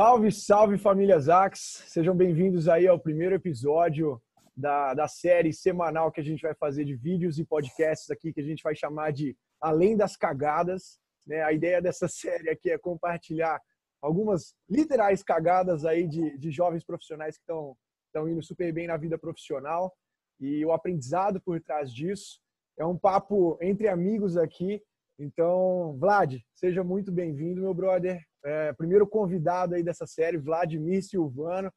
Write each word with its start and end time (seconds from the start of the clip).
Salve, 0.00 0.32
salve 0.32 0.78
família 0.78 1.20
Zax! 1.20 1.84
Sejam 1.88 2.16
bem-vindos 2.16 2.68
aí 2.68 2.88
ao 2.88 2.98
primeiro 2.98 3.34
episódio 3.34 4.18
da, 4.56 4.94
da 4.94 5.06
série 5.06 5.52
semanal 5.52 6.10
que 6.10 6.22
a 6.22 6.24
gente 6.24 6.40
vai 6.40 6.54
fazer 6.54 6.86
de 6.86 6.96
vídeos 6.96 7.38
e 7.38 7.44
podcasts 7.44 8.10
aqui, 8.10 8.32
que 8.32 8.40
a 8.40 8.44
gente 8.44 8.62
vai 8.62 8.74
chamar 8.74 9.12
de 9.12 9.36
Além 9.60 9.98
das 9.98 10.16
Cagadas. 10.16 10.98
Né? 11.26 11.42
A 11.42 11.52
ideia 11.52 11.82
dessa 11.82 12.08
série 12.08 12.48
aqui 12.48 12.70
é 12.70 12.78
compartilhar 12.78 13.60
algumas 14.00 14.54
literais 14.70 15.22
cagadas 15.22 15.84
aí 15.84 16.08
de, 16.08 16.38
de 16.38 16.50
jovens 16.50 16.82
profissionais 16.82 17.36
que 17.36 17.42
estão 17.42 17.76
estão 18.06 18.26
indo 18.26 18.42
super 18.42 18.72
bem 18.72 18.86
na 18.86 18.96
vida 18.96 19.18
profissional 19.18 19.94
e 20.40 20.64
o 20.64 20.72
aprendizado 20.72 21.42
por 21.42 21.60
trás 21.60 21.92
disso. 21.92 22.40
É 22.78 22.86
um 22.86 22.96
papo 22.96 23.58
entre 23.60 23.86
amigos 23.86 24.38
aqui. 24.38 24.82
Então, 25.22 25.98
Vlad, 25.98 26.38
seja 26.54 26.82
muito 26.82 27.12
bem-vindo, 27.12 27.60
meu 27.60 27.74
brother. 27.74 28.24
É, 28.42 28.72
primeiro 28.72 29.06
convidado 29.06 29.74
aí 29.74 29.82
dessa 29.82 30.06
série, 30.06 30.38
Vladimir 30.38 31.02
Silvano. 31.04 31.70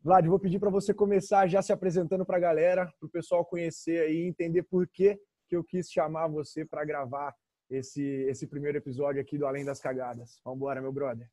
Vlad, 0.00 0.24
vou 0.28 0.38
pedir 0.38 0.60
para 0.60 0.70
você 0.70 0.94
começar 0.94 1.48
já 1.48 1.60
se 1.60 1.72
apresentando 1.72 2.24
para 2.24 2.36
a 2.36 2.40
galera, 2.40 2.86
para 3.00 3.06
o 3.08 3.10
pessoal 3.10 3.44
conhecer 3.44 4.02
aí 4.02 4.18
e 4.18 4.28
entender 4.28 4.62
por 4.62 4.86
que, 4.86 5.18
que 5.48 5.56
eu 5.56 5.64
quis 5.64 5.90
chamar 5.90 6.28
você 6.28 6.64
para 6.64 6.84
gravar 6.84 7.34
esse, 7.68 8.04
esse 8.28 8.46
primeiro 8.46 8.78
episódio 8.78 9.20
aqui 9.20 9.36
do 9.36 9.46
Além 9.46 9.64
das 9.64 9.80
Cagadas. 9.80 10.40
Vamos 10.44 10.58
embora, 10.58 10.80
meu 10.80 10.92
brother. 10.92 11.28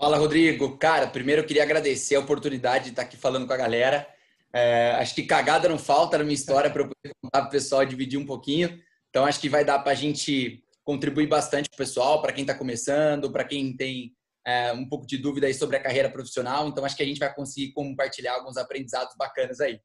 Fala, 0.00 0.16
Rodrigo. 0.16 0.78
Cara, 0.78 1.08
primeiro 1.08 1.42
eu 1.42 1.46
queria 1.46 1.62
agradecer 1.62 2.14
a 2.14 2.20
oportunidade 2.20 2.84
de 2.84 2.90
estar 2.90 3.02
aqui 3.02 3.18
falando 3.18 3.46
com 3.46 3.52
a 3.52 3.58
galera. 3.58 4.08
É, 4.50 4.92
acho 4.92 5.14
que 5.14 5.24
cagada 5.24 5.68
não 5.68 5.78
falta 5.78 6.16
na 6.16 6.24
minha 6.24 6.34
história 6.34 6.70
para 6.70 6.84
eu 6.84 6.88
poder 6.88 7.14
contar 7.22 7.40
para 7.40 7.48
o 7.48 7.52
pessoal 7.52 7.84
dividir 7.84 8.18
um 8.18 8.24
pouquinho. 8.24 8.80
Então, 9.16 9.24
acho 9.24 9.40
que 9.40 9.48
vai 9.48 9.64
dar 9.64 9.78
para 9.78 9.92
a 9.92 9.94
gente 9.94 10.62
contribuir 10.84 11.26
bastante 11.26 11.70
pessoal, 11.74 12.20
para 12.20 12.34
quem 12.34 12.42
está 12.42 12.54
começando, 12.54 13.32
para 13.32 13.44
quem 13.44 13.74
tem 13.74 14.14
é, 14.46 14.70
um 14.74 14.86
pouco 14.86 15.06
de 15.06 15.16
dúvida 15.16 15.46
aí 15.46 15.54
sobre 15.54 15.78
a 15.78 15.82
carreira 15.82 16.10
profissional. 16.10 16.68
Então, 16.68 16.84
acho 16.84 16.94
que 16.94 17.02
a 17.02 17.06
gente 17.06 17.18
vai 17.18 17.34
conseguir 17.34 17.72
compartilhar 17.72 18.34
alguns 18.34 18.58
aprendizados 18.58 19.16
bacanas 19.16 19.58
aí. 19.58 19.80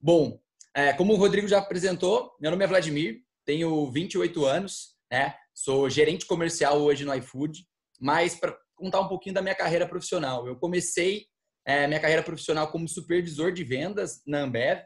Bom, 0.00 0.40
é, 0.74 0.94
como 0.94 1.12
o 1.12 1.16
Rodrigo 1.16 1.46
já 1.46 1.58
apresentou, 1.58 2.34
meu 2.40 2.50
nome 2.50 2.64
é 2.64 2.66
Vladimir, 2.66 3.18
tenho 3.44 3.90
28 3.90 4.46
anos, 4.46 4.96
né? 5.12 5.34
sou 5.52 5.90
gerente 5.90 6.24
comercial 6.24 6.80
hoje 6.80 7.04
no 7.04 7.14
iFood, 7.16 7.62
mas 8.00 8.34
para 8.34 8.56
contar 8.74 9.00
um 9.00 9.08
pouquinho 9.08 9.34
da 9.34 9.42
minha 9.42 9.54
carreira 9.54 9.86
profissional. 9.86 10.46
Eu 10.46 10.56
comecei 10.56 11.26
é, 11.66 11.86
minha 11.86 12.00
carreira 12.00 12.22
profissional 12.22 12.72
como 12.72 12.88
supervisor 12.88 13.52
de 13.52 13.62
vendas 13.62 14.22
na 14.26 14.38
Ambev. 14.40 14.80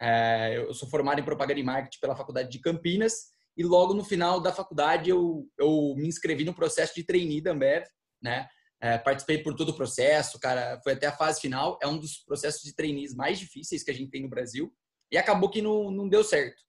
É, 0.00 0.56
eu 0.56 0.72
sou 0.72 0.88
formado 0.88 1.20
em 1.20 1.24
propaganda 1.24 1.58
e 1.58 1.64
marketing 1.64 1.98
pela 1.98 2.14
Faculdade 2.14 2.48
de 2.48 2.60
Campinas 2.60 3.39
e 3.56 3.62
logo 3.62 3.94
no 3.94 4.04
final 4.04 4.40
da 4.40 4.52
faculdade 4.52 5.10
eu, 5.10 5.46
eu 5.58 5.94
me 5.96 6.08
inscrevi 6.08 6.44
no 6.44 6.54
processo 6.54 6.94
de 6.94 7.04
trainee 7.04 7.40
da 7.40 7.52
Ambev, 7.52 7.84
né? 8.22 8.48
É, 8.82 8.96
participei 8.96 9.42
por 9.42 9.54
todo 9.54 9.70
o 9.70 9.76
processo, 9.76 10.40
cara, 10.40 10.80
foi 10.82 10.94
até 10.94 11.06
a 11.06 11.16
fase 11.16 11.40
final. 11.40 11.78
É 11.82 11.86
um 11.86 11.98
dos 11.98 12.18
processos 12.18 12.62
de 12.62 12.74
trainees 12.74 13.14
mais 13.14 13.38
difíceis 13.38 13.82
que 13.82 13.90
a 13.90 13.94
gente 13.94 14.10
tem 14.10 14.22
no 14.22 14.30
Brasil 14.30 14.72
e 15.12 15.18
acabou 15.18 15.50
que 15.50 15.60
não, 15.60 15.90
não 15.90 16.08
deu 16.08 16.24
certo. 16.24 16.62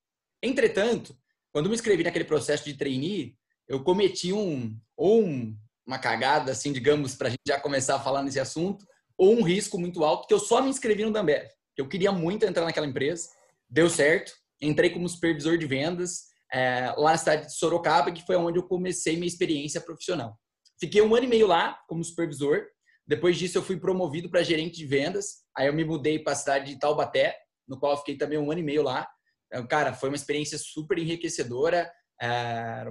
Entretanto, 0.44 1.16
quando 1.54 1.70
me 1.70 1.76
inscrevi 1.76 2.04
naquele 2.04 2.26
processo 2.26 2.66
de 2.66 2.74
trainee, 2.74 3.38
eu 3.68 3.82
cometi 3.82 4.34
um 4.34 4.78
ou 4.98 5.24
um, 5.24 5.58
uma 5.86 6.00
cagada, 6.00 6.52
assim, 6.52 6.74
digamos, 6.74 7.16
para 7.16 7.28
a 7.28 7.32
gente 7.32 7.44
já 7.48 7.60
começar 7.60 7.96
a 7.96 8.00
falar 8.00 8.24
nesse 8.24 8.40
assunto, 8.40 8.86
ou 9.18 9.34
um 9.34 9.44
risco 9.44 9.80
muito 9.80 10.04
alto, 10.04 10.28
que 10.28 10.34
eu 10.34 10.40
só 10.40 10.62
me 10.62 10.70
inscrevi 10.70 11.06
no 11.06 11.12
Dambev. 11.12 11.48
Eu 11.78 11.88
queria 11.88 12.12
muito 12.12 12.46
entrar 12.46 12.66
naquela 12.66 12.88
empresa, 12.88 13.30
deu 13.70 13.90
certo, 13.90 14.34
entrei 14.60 14.90
como 14.90 15.08
supervisor 15.08 15.58
de 15.58 15.66
vendas 15.66 16.31
é, 16.52 16.94
lá 16.98 17.12
na 17.12 17.18
cidade 17.18 17.48
de 17.48 17.56
Sorocaba, 17.56 18.12
que 18.12 18.26
foi 18.26 18.36
onde 18.36 18.60
eu 18.60 18.64
comecei 18.64 19.16
minha 19.16 19.28
experiência 19.28 19.80
profissional. 19.80 20.38
Fiquei 20.80 21.02
um 21.02 21.16
ano 21.16 21.26
e 21.26 21.30
meio 21.30 21.48
lá 21.48 21.78
como 21.88 22.04
supervisor, 22.04 22.66
depois 23.08 23.38
disso 23.38 23.58
eu 23.58 23.64
fui 23.64 23.78
promovido 23.78 24.30
para 24.30 24.44
gerente 24.44 24.78
de 24.78 24.86
vendas, 24.86 25.44
aí 25.56 25.68
eu 25.68 25.74
me 25.74 25.84
mudei 25.84 26.20
para 26.20 26.34
a 26.34 26.36
cidade 26.36 26.74
de 26.74 26.80
Taubaté, 26.80 27.38
no 27.68 27.80
qual 27.80 27.98
fiquei 27.98 28.18
também 28.18 28.38
um 28.38 28.52
ano 28.52 28.62
e 28.62 28.64
meio 28.64 28.84
lá. 28.84 29.08
Então, 29.48 29.68
cara, 29.68 29.94
foi 29.94 30.10
uma 30.10 30.16
experiência 30.16 30.58
super 30.58 30.98
enriquecedora, 30.98 31.92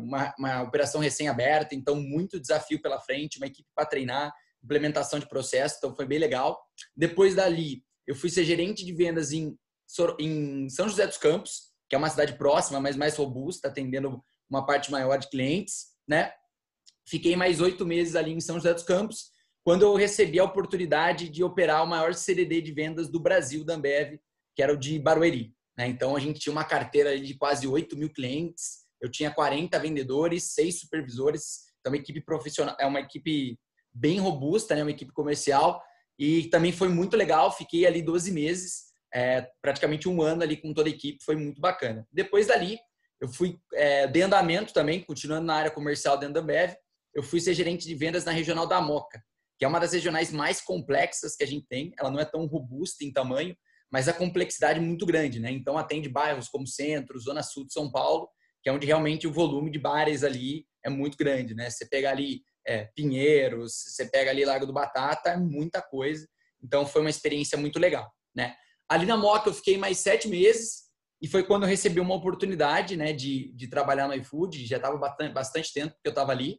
uma, 0.03 0.35
uma 0.39 0.63
operação 0.63 1.01
recém-aberta, 1.01 1.75
então 1.75 1.97
muito 1.97 2.41
desafio 2.41 2.83
pela 2.83 3.01
frente, 3.01 3.39
uma 3.39 3.47
equipe 3.47 3.69
para 3.75 3.87
treinar, 3.87 4.33
implementação 4.63 5.19
de 5.19 5.29
processo, 5.29 5.77
então 5.79 5.95
foi 5.95 6.07
bem 6.07 6.19
legal. 6.19 6.61
Depois 6.97 7.35
dali, 7.35 7.83
eu 8.07 8.15
fui 8.15 8.29
ser 8.29 8.45
gerente 8.45 8.85
de 8.85 8.93
vendas 8.93 9.33
em, 9.33 9.57
em 10.19 10.69
São 10.69 10.89
José 10.89 11.07
dos 11.07 11.17
Campos, 11.17 11.70
que 11.91 11.97
é 11.97 11.99
uma 11.99 12.09
cidade 12.09 12.35
próxima, 12.35 12.79
mas 12.81 12.97
mais 12.97 13.17
robusta, 13.17 13.67
atendendo 13.67 14.23
uma 14.49 14.65
parte 14.65 14.93
maior 14.93 15.19
de 15.19 15.29
clientes, 15.29 15.89
né? 16.09 16.33
Fiquei 17.05 17.35
mais 17.35 17.61
oito 17.61 17.85
meses 17.85 18.15
ali 18.15 18.33
em 18.33 18.41
São 18.41 18.57
José 18.57 18.73
dos 18.73 18.85
Campos, 18.85 19.31
quando 19.65 19.83
eu 19.83 19.95
recebi 19.97 20.39
a 20.39 20.45
oportunidade 20.45 21.29
de 21.29 21.43
operar 21.43 21.83
o 21.83 21.87
maior 21.89 22.15
CDD 22.15 22.61
de 22.61 22.73
vendas 22.73 23.11
do 23.11 23.19
Brasil 23.19 23.65
da 23.65 23.75
Ambev, 23.75 24.21
que 24.55 24.63
era 24.63 24.73
o 24.73 24.77
de 24.77 24.99
Barueri. 25.01 25.53
Né? 25.77 25.89
Então, 25.89 26.15
a 26.15 26.21
gente 26.21 26.39
tinha 26.39 26.53
uma 26.53 26.65
carteira 26.65 27.19
de 27.19 27.35
quase 27.35 27.67
8 27.67 27.97
mil 27.97 28.11
clientes, 28.11 28.87
eu 29.01 29.11
tinha 29.11 29.31
40 29.31 29.79
vendedores, 29.81 30.53
seis 30.53 30.79
supervisores, 30.79 31.65
então 31.81 31.91
uma 31.93 31.97
equipe 31.97 32.21
profissional, 32.21 32.77
é 32.79 32.87
uma 32.87 33.01
equipe 33.01 33.59
bem 33.93 34.21
robusta, 34.21 34.75
né, 34.75 34.83
uma 34.83 34.91
equipe 34.91 35.13
comercial 35.13 35.83
e 36.19 36.45
também 36.49 36.71
foi 36.71 36.89
muito 36.89 37.17
legal, 37.17 37.51
fiquei 37.51 37.87
ali 37.87 38.03
12 38.03 38.31
meses, 38.31 38.90
é, 39.15 39.49
praticamente 39.63 40.09
um 40.09 40.23
ano 40.23 40.43
ali 40.43 40.57
com 40.57 40.73
toda 40.73 40.89
a 40.89 40.93
equipe, 40.93 41.25
foi 41.25 41.37
muito 41.37 41.61
bacana. 41.61 42.07
Depois 42.13 42.47
dali, 42.47 42.79
eu 43.21 43.29
fui 43.29 43.59
é, 43.75 44.07
de 44.07 44.23
andamento 44.23 44.73
também, 44.73 45.03
continuando 45.03 45.47
na 45.47 45.55
área 45.55 45.71
comercial 45.71 46.17
dentro 46.17 46.35
da 46.35 46.41
Ambev, 46.41 46.75
eu 47.15 47.23
fui 47.23 47.41
ser 47.41 47.55
gerente 47.55 47.87
de 47.87 47.95
vendas 47.95 48.25
na 48.25 48.33
regional 48.33 48.67
da 48.67 48.81
Moca, 48.81 49.23
que 49.59 49.65
é 49.65 49.69
uma 49.69 49.81
das 49.81 49.93
regionais 49.93 50.33
mais 50.33 50.61
complexas 50.61 51.37
que 51.37 51.45
a 51.45 51.47
gente 51.47 51.67
tem, 51.69 51.93
ela 51.99 52.11
não 52.11 52.21
é 52.21 52.25
tão 52.25 52.47
robusta 52.47 53.05
em 53.05 53.13
tamanho, 53.13 53.55
mas 53.93 54.09
a 54.09 54.13
complexidade 54.13 54.79
é 54.79 54.83
muito 54.83 55.05
grande, 55.05 55.41
né? 55.41 55.51
Então 55.51 55.77
atende 55.77 56.09
bairros 56.09 56.49
como 56.49 56.67
Centro, 56.67 57.19
Zona 57.19 57.43
Sul 57.43 57.67
de 57.67 57.73
São 57.73 57.91
Paulo, 57.91 58.29
que 58.63 58.71
é 58.71 58.73
onde 58.73 58.87
realmente 58.87 59.27
o 59.27 59.33
volume 59.33 59.71
de 59.71 59.79
bares 59.79 60.23
ali 60.23 60.65
é 60.85 60.89
muito 60.89 61.17
grande, 61.19 61.55
né? 61.55 61.69
Você 61.69 61.87
pega 61.87 62.11
ali 62.11 62.43
é, 62.67 62.85
Pinheiros, 62.95 63.75
você 63.87 64.07
pega 64.07 64.31
ali 64.31 64.45
Lago 64.45 64.67
do 64.67 64.73
Batata, 64.73 65.31
é 65.31 65.37
muita 65.37 65.83
coisa. 65.83 66.27
Então 66.63 66.87
foi 66.87 67.01
uma 67.01 67.11
experiência 67.11 67.59
muito 67.59 67.79
legal, 67.79 68.11
né? 68.35 68.55
Ali 68.91 69.07
na 69.07 69.17
Moca 69.17 69.49
eu 69.49 69.55
fiquei 69.55 69.79
mais 69.79 69.99
sete 69.99 70.29
meses 70.29 70.91
e 71.23 71.29
foi 71.29 71.45
quando 71.45 71.63
eu 71.63 71.69
recebi 71.69 72.01
uma 72.01 72.15
oportunidade, 72.15 72.97
né, 72.97 73.13
de, 73.13 73.53
de 73.55 73.69
trabalhar 73.69 74.09
no 74.09 74.15
iFood. 74.15 74.67
Já 74.67 74.77
estava 74.77 74.97
bastante, 74.99 75.33
bastante 75.33 75.73
tempo 75.73 75.95
que 75.95 76.09
eu 76.09 76.11
estava 76.11 76.33
ali 76.33 76.59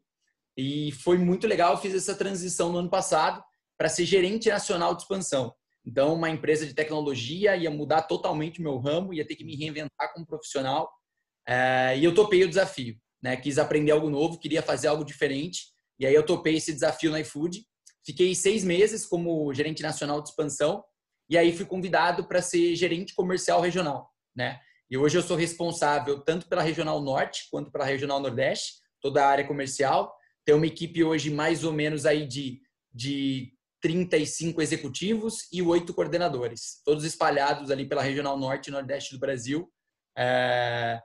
e 0.58 0.92
foi 0.94 1.18
muito 1.18 1.46
legal. 1.46 1.74
Eu 1.74 1.78
fiz 1.78 1.94
essa 1.94 2.16
transição 2.16 2.72
no 2.72 2.78
ano 2.78 2.90
passado 2.90 3.44
para 3.78 3.90
ser 3.90 4.06
gerente 4.06 4.48
nacional 4.48 4.96
de 4.96 5.02
expansão. 5.02 5.54
Então, 5.86 6.14
uma 6.14 6.30
empresa 6.30 6.66
de 6.66 6.74
tecnologia 6.74 7.58
ia 7.58 7.70
mudar 7.70 8.04
totalmente 8.04 8.60
o 8.60 8.64
meu 8.64 8.78
ramo, 8.78 9.14
ia 9.14 9.26
ter 9.28 9.36
que 9.36 9.44
me 9.44 9.56
reinventar 9.56 10.14
como 10.14 10.26
profissional 10.26 10.88
é, 11.48 11.98
e 11.98 12.06
eu 12.06 12.14
topei 12.14 12.44
o 12.44 12.48
desafio, 12.48 12.96
né? 13.22 13.36
Quis 13.36 13.58
aprender 13.58 13.92
algo 13.92 14.10
novo, 14.10 14.40
queria 14.40 14.62
fazer 14.62 14.88
algo 14.88 15.04
diferente. 15.04 15.64
E 16.00 16.06
aí 16.06 16.14
eu 16.14 16.26
topei 16.26 16.56
esse 16.56 16.74
desafio 16.74 17.12
no 17.12 17.18
iFood. 17.18 17.64
Fiquei 18.06 18.34
seis 18.34 18.64
meses 18.64 19.06
como 19.06 19.54
gerente 19.54 19.84
nacional 19.84 20.22
de 20.22 20.30
expansão. 20.30 20.84
E 21.32 21.38
aí 21.38 21.56
fui 21.56 21.66
convidado 21.66 22.26
para 22.28 22.42
ser 22.42 22.76
gerente 22.76 23.16
comercial 23.16 23.62
regional, 23.62 24.12
né? 24.36 24.60
E 24.90 24.98
hoje 24.98 25.18
eu 25.18 25.22
sou 25.22 25.38
responsável 25.38 26.20
tanto 26.20 26.46
pela 26.50 26.62
regional 26.62 27.02
norte 27.02 27.48
quanto 27.50 27.72
pela 27.72 27.86
regional 27.86 28.20
nordeste, 28.20 28.82
toda 29.00 29.24
a 29.24 29.30
área 29.30 29.48
comercial. 29.48 30.14
Tem 30.44 30.54
uma 30.54 30.68
equipe 30.68 31.02
hoje 31.06 31.30
mais 31.30 31.64
ou 31.64 31.72
menos 31.72 32.06
aí 32.06 32.28
de, 32.28 32.60
de 32.94 33.54
35 33.82 34.62
executivos 34.62 35.48
e 35.54 35.62
oito 35.62 35.94
coordenadores, 35.94 36.82
todos 36.84 37.06
espalhados 37.06 37.72
ali 37.72 37.88
pela 37.88 38.02
regional 38.02 38.38
norte 38.38 38.68
e 38.68 38.72
nordeste 38.72 39.14
do 39.14 39.20
Brasil. 39.20 39.72
É, 40.18 41.00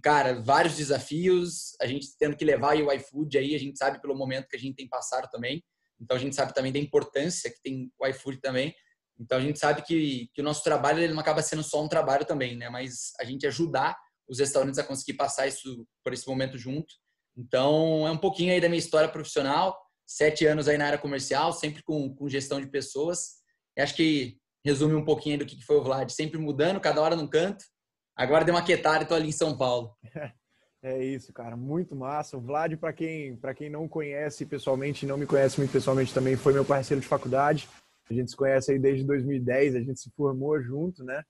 cara, 0.00 0.40
vários 0.40 0.76
desafios, 0.76 1.74
a 1.80 1.88
gente 1.88 2.16
tendo 2.16 2.36
que 2.36 2.44
levar 2.44 2.76
o 2.76 2.92
iFood 2.92 3.36
aí, 3.36 3.56
a 3.56 3.58
gente 3.58 3.76
sabe 3.76 4.00
pelo 4.00 4.14
momento 4.14 4.46
que 4.46 4.54
a 4.54 4.60
gente 4.60 4.76
tem 4.76 4.88
passado 4.88 5.28
também. 5.28 5.60
Então 6.00 6.16
a 6.16 6.20
gente 6.20 6.36
sabe 6.36 6.54
também 6.54 6.70
da 6.70 6.78
importância 6.78 7.50
que 7.50 7.60
tem 7.60 7.90
o 7.98 8.06
iFood 8.06 8.38
também. 8.40 8.72
Então 9.18 9.38
a 9.38 9.40
gente 9.40 9.58
sabe 9.58 9.82
que, 9.82 10.28
que 10.34 10.40
o 10.40 10.44
nosso 10.44 10.62
trabalho 10.62 11.00
ele 11.00 11.12
não 11.12 11.20
acaba 11.20 11.42
sendo 11.42 11.62
só 11.62 11.82
um 11.82 11.88
trabalho 11.88 12.24
também, 12.24 12.56
né? 12.56 12.68
Mas 12.68 13.12
a 13.18 13.24
gente 13.24 13.46
ajudar 13.46 13.96
os 14.28 14.38
restaurantes 14.38 14.78
a 14.78 14.84
conseguir 14.84 15.14
passar 15.14 15.46
isso 15.46 15.86
por 16.04 16.12
esse 16.12 16.26
momento 16.28 16.58
junto. 16.58 16.94
Então 17.36 18.06
é 18.06 18.10
um 18.10 18.18
pouquinho 18.18 18.52
aí 18.52 18.60
da 18.60 18.68
minha 18.68 18.78
história 18.78 19.08
profissional, 19.08 19.78
sete 20.06 20.46
anos 20.46 20.68
aí 20.68 20.76
na 20.76 20.86
área 20.86 20.98
comercial, 20.98 21.52
sempre 21.52 21.82
com, 21.82 22.14
com 22.14 22.28
gestão 22.28 22.60
de 22.60 22.66
pessoas. 22.66 23.36
E 23.76 23.80
acho 23.80 23.94
que 23.94 24.38
resume 24.64 24.94
um 24.94 25.04
pouquinho 25.04 25.38
do 25.38 25.46
que 25.46 25.64
foi 25.64 25.76
o 25.76 25.82
Vlad, 25.82 26.10
sempre 26.10 26.38
mudando, 26.38 26.80
cada 26.80 27.00
hora 27.00 27.14
num 27.14 27.28
canto, 27.28 27.64
Agora 28.16 28.46
deu 28.46 28.54
uma 28.54 28.64
quietada 28.64 29.04
e 29.04 29.06
tô 29.06 29.14
ali 29.14 29.28
em 29.28 29.32
São 29.32 29.56
Paulo. 29.56 29.94
É 30.82 31.02
isso, 31.02 31.32
cara, 31.32 31.56
muito 31.56 31.96
massa. 31.96 32.36
O 32.36 32.40
Vlad, 32.40 32.76
para 32.76 32.92
quem, 32.92 33.36
quem 33.56 33.68
não 33.68 33.88
conhece 33.88 34.46
pessoalmente, 34.46 35.04
não 35.04 35.16
me 35.16 35.26
conhece 35.26 35.58
muito 35.58 35.72
pessoalmente 35.72 36.14
também, 36.14 36.36
foi 36.36 36.52
meu 36.52 36.64
parceiro 36.64 37.00
de 37.00 37.08
faculdade. 37.08 37.68
A 38.08 38.14
gente 38.14 38.30
se 38.30 38.36
conhece 38.36 38.72
aí 38.72 38.78
desde 38.78 39.04
2010, 39.04 39.74
a 39.74 39.80
gente 39.80 40.00
se 40.00 40.10
formou 40.10 40.60
junto, 40.60 41.02
né? 41.02 41.22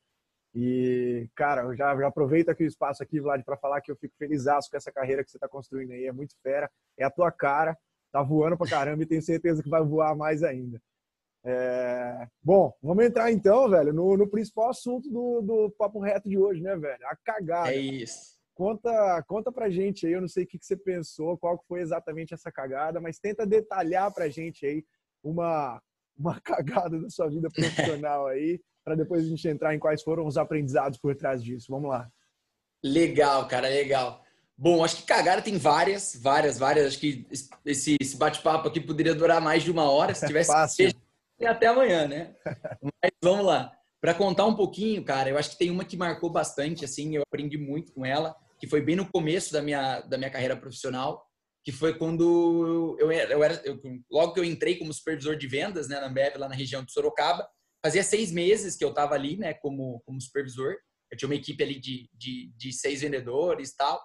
E, 0.55 1.28
cara, 1.34 1.62
eu 1.62 1.76
já, 1.76 1.94
já 1.94 2.06
aproveito 2.06 2.49
aqui 2.49 2.64
o 2.64 2.67
espaço 2.67 3.02
aqui, 3.02 3.20
Vlad, 3.20 3.43
para 3.44 3.58
falar 3.58 3.81
que 3.81 3.90
eu 3.90 3.96
fico 3.96 4.14
feliz 4.17 4.44
com 4.44 4.76
essa 4.76 4.90
carreira 4.90 5.23
que 5.23 5.31
você 5.31 5.37
está 5.37 5.46
construindo 5.46 5.90
aí. 5.93 6.06
É 6.06 6.12
muito 6.12 6.34
fera, 6.43 6.70
é 6.96 7.05
a 7.05 7.11
tua 7.11 7.31
cara. 7.31 7.76
Tá 8.11 8.23
voando 8.23 8.56
pra 8.56 8.67
caramba 8.69 9.02
e 9.02 9.06
tenho 9.06 9.20
certeza 9.20 9.62
que 9.62 9.69
vai 9.69 9.82
voar 9.82 10.17
mais 10.17 10.43
ainda. 10.43 10.81
É... 11.44 12.26
Bom, 12.43 12.73
vamos 12.82 13.05
entrar 13.05 13.31
então, 13.31 13.69
velho, 13.69 13.93
no, 13.93 14.17
no 14.17 14.28
principal 14.28 14.70
assunto 14.70 15.11
do, 15.11 15.43
do 15.43 15.70
papo 15.73 16.00
reto 16.00 16.28
de 16.28 16.38
hoje, 16.38 16.62
né, 16.62 16.75
velho? 16.75 17.06
A 17.06 17.17
cagada. 17.17 17.73
É 17.73 17.76
isso. 17.76 18.37
Conta, 18.55 19.23
conta 19.28 19.52
pra 19.52 19.69
gente 19.69 20.06
aí, 20.06 20.14
eu 20.14 20.23
não 20.23 20.28
sei 20.28 20.44
o 20.44 20.46
que, 20.46 20.58
que 20.58 20.64
você 20.64 20.76
pensou, 20.76 21.37
qual 21.37 21.62
foi 21.69 21.82
exatamente 21.82 22.32
essa 22.32 22.50
cagada, 22.50 22.99
mas 22.99 23.19
tenta 23.19 23.46
detalhar 23.46 24.11
pra 24.14 24.31
gente 24.31 24.64
aí 24.64 24.82
uma, 25.23 25.82
uma 26.18 26.38
cagada 26.42 27.00
da 27.00 27.10
sua 27.10 27.28
vida 27.28 27.48
profissional 27.48 28.26
aí, 28.26 28.60
para 28.84 28.94
depois 28.94 29.24
a 29.24 29.28
gente 29.28 29.48
entrar 29.48 29.74
em 29.74 29.78
quais 29.78 30.02
foram 30.02 30.26
os 30.26 30.36
aprendizados 30.36 30.98
por 30.98 31.14
trás 31.14 31.42
disso. 31.42 31.66
Vamos 31.70 31.90
lá. 31.90 32.08
Legal, 32.84 33.46
cara, 33.48 33.68
legal. 33.68 34.22
Bom, 34.56 34.82
acho 34.82 34.96
que 34.96 35.02
cagada 35.02 35.42
tem 35.42 35.58
várias, 35.58 36.18
várias, 36.20 36.58
várias. 36.58 36.86
Acho 36.86 36.98
que 36.98 37.26
esse, 37.64 37.96
esse 38.00 38.16
bate-papo 38.16 38.68
aqui 38.68 38.80
poderia 38.80 39.14
durar 39.14 39.40
mais 39.40 39.62
de 39.62 39.70
uma 39.70 39.90
hora. 39.90 40.14
Se 40.14 40.24
tivesse 40.26 40.52
até 41.44 41.66
amanhã, 41.66 42.08
né? 42.08 42.34
Mas 42.80 43.10
vamos 43.22 43.44
lá. 43.44 43.72
Para 44.00 44.14
contar 44.14 44.46
um 44.46 44.54
pouquinho, 44.54 45.04
cara, 45.04 45.28
eu 45.28 45.36
acho 45.36 45.50
que 45.50 45.58
tem 45.58 45.70
uma 45.70 45.84
que 45.84 45.96
marcou 45.96 46.30
bastante, 46.30 46.84
assim, 46.84 47.16
eu 47.16 47.22
aprendi 47.22 47.58
muito 47.58 47.92
com 47.92 48.06
ela, 48.06 48.34
que 48.58 48.66
foi 48.66 48.80
bem 48.80 48.96
no 48.96 49.10
começo 49.10 49.52
da 49.52 49.60
minha, 49.60 50.00
da 50.02 50.16
minha 50.16 50.30
carreira 50.30 50.56
profissional, 50.56 51.25
que 51.66 51.72
foi 51.72 51.98
quando 51.98 52.96
eu, 52.96 53.10
eu 53.10 53.42
era, 53.42 53.60
eu, 53.64 53.80
logo 54.08 54.32
que 54.32 54.38
eu 54.38 54.44
entrei 54.44 54.76
como 54.76 54.94
supervisor 54.94 55.34
de 55.36 55.48
vendas, 55.48 55.88
né, 55.88 55.98
na 55.98 56.06
Ambev, 56.06 56.36
lá 56.36 56.48
na 56.48 56.54
região 56.54 56.84
de 56.84 56.92
Sorocaba, 56.92 57.44
fazia 57.84 58.04
seis 58.04 58.30
meses 58.30 58.76
que 58.76 58.84
eu 58.84 58.90
estava 58.90 59.16
ali, 59.16 59.36
né, 59.36 59.52
como, 59.52 60.00
como 60.06 60.20
supervisor, 60.20 60.76
eu 61.10 61.18
tinha 61.18 61.28
uma 61.28 61.34
equipe 61.34 61.60
ali 61.64 61.80
de, 61.80 62.08
de, 62.14 62.52
de 62.56 62.72
seis 62.72 63.00
vendedores 63.00 63.70
e 63.70 63.76
tal. 63.76 64.00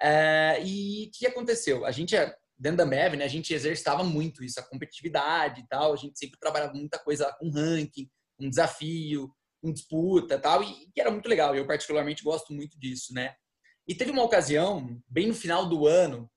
É, 0.00 0.62
e 0.64 1.08
o 1.08 1.10
que 1.12 1.26
aconteceu? 1.26 1.84
A 1.84 1.90
gente, 1.90 2.16
dentro 2.58 2.78
da 2.78 2.86
MEV, 2.86 3.18
né, 3.18 3.26
a 3.26 3.28
gente 3.28 3.52
exercitava 3.52 4.02
muito 4.02 4.42
isso, 4.42 4.58
a 4.58 4.66
competitividade 4.66 5.60
e 5.60 5.68
tal. 5.68 5.92
A 5.92 5.96
gente 5.96 6.18
sempre 6.18 6.40
trabalhava 6.40 6.72
muita 6.72 6.98
coisa 6.98 7.30
com 7.38 7.50
ranking, 7.50 8.08
com 8.38 8.48
desafio, 8.48 9.30
com 9.62 9.70
disputa 9.70 10.36
e 10.36 10.38
tal. 10.38 10.62
E 10.62 10.90
que 10.90 11.02
era 11.02 11.10
muito 11.10 11.28
legal. 11.28 11.54
Eu, 11.54 11.66
particularmente, 11.66 12.24
gosto 12.24 12.54
muito 12.54 12.78
disso, 12.78 13.12
né? 13.12 13.34
E 13.86 13.94
teve 13.94 14.10
uma 14.10 14.22
ocasião, 14.22 14.98
bem 15.06 15.26
no 15.26 15.34
final 15.34 15.68
do 15.68 15.86
ano, 15.86 16.30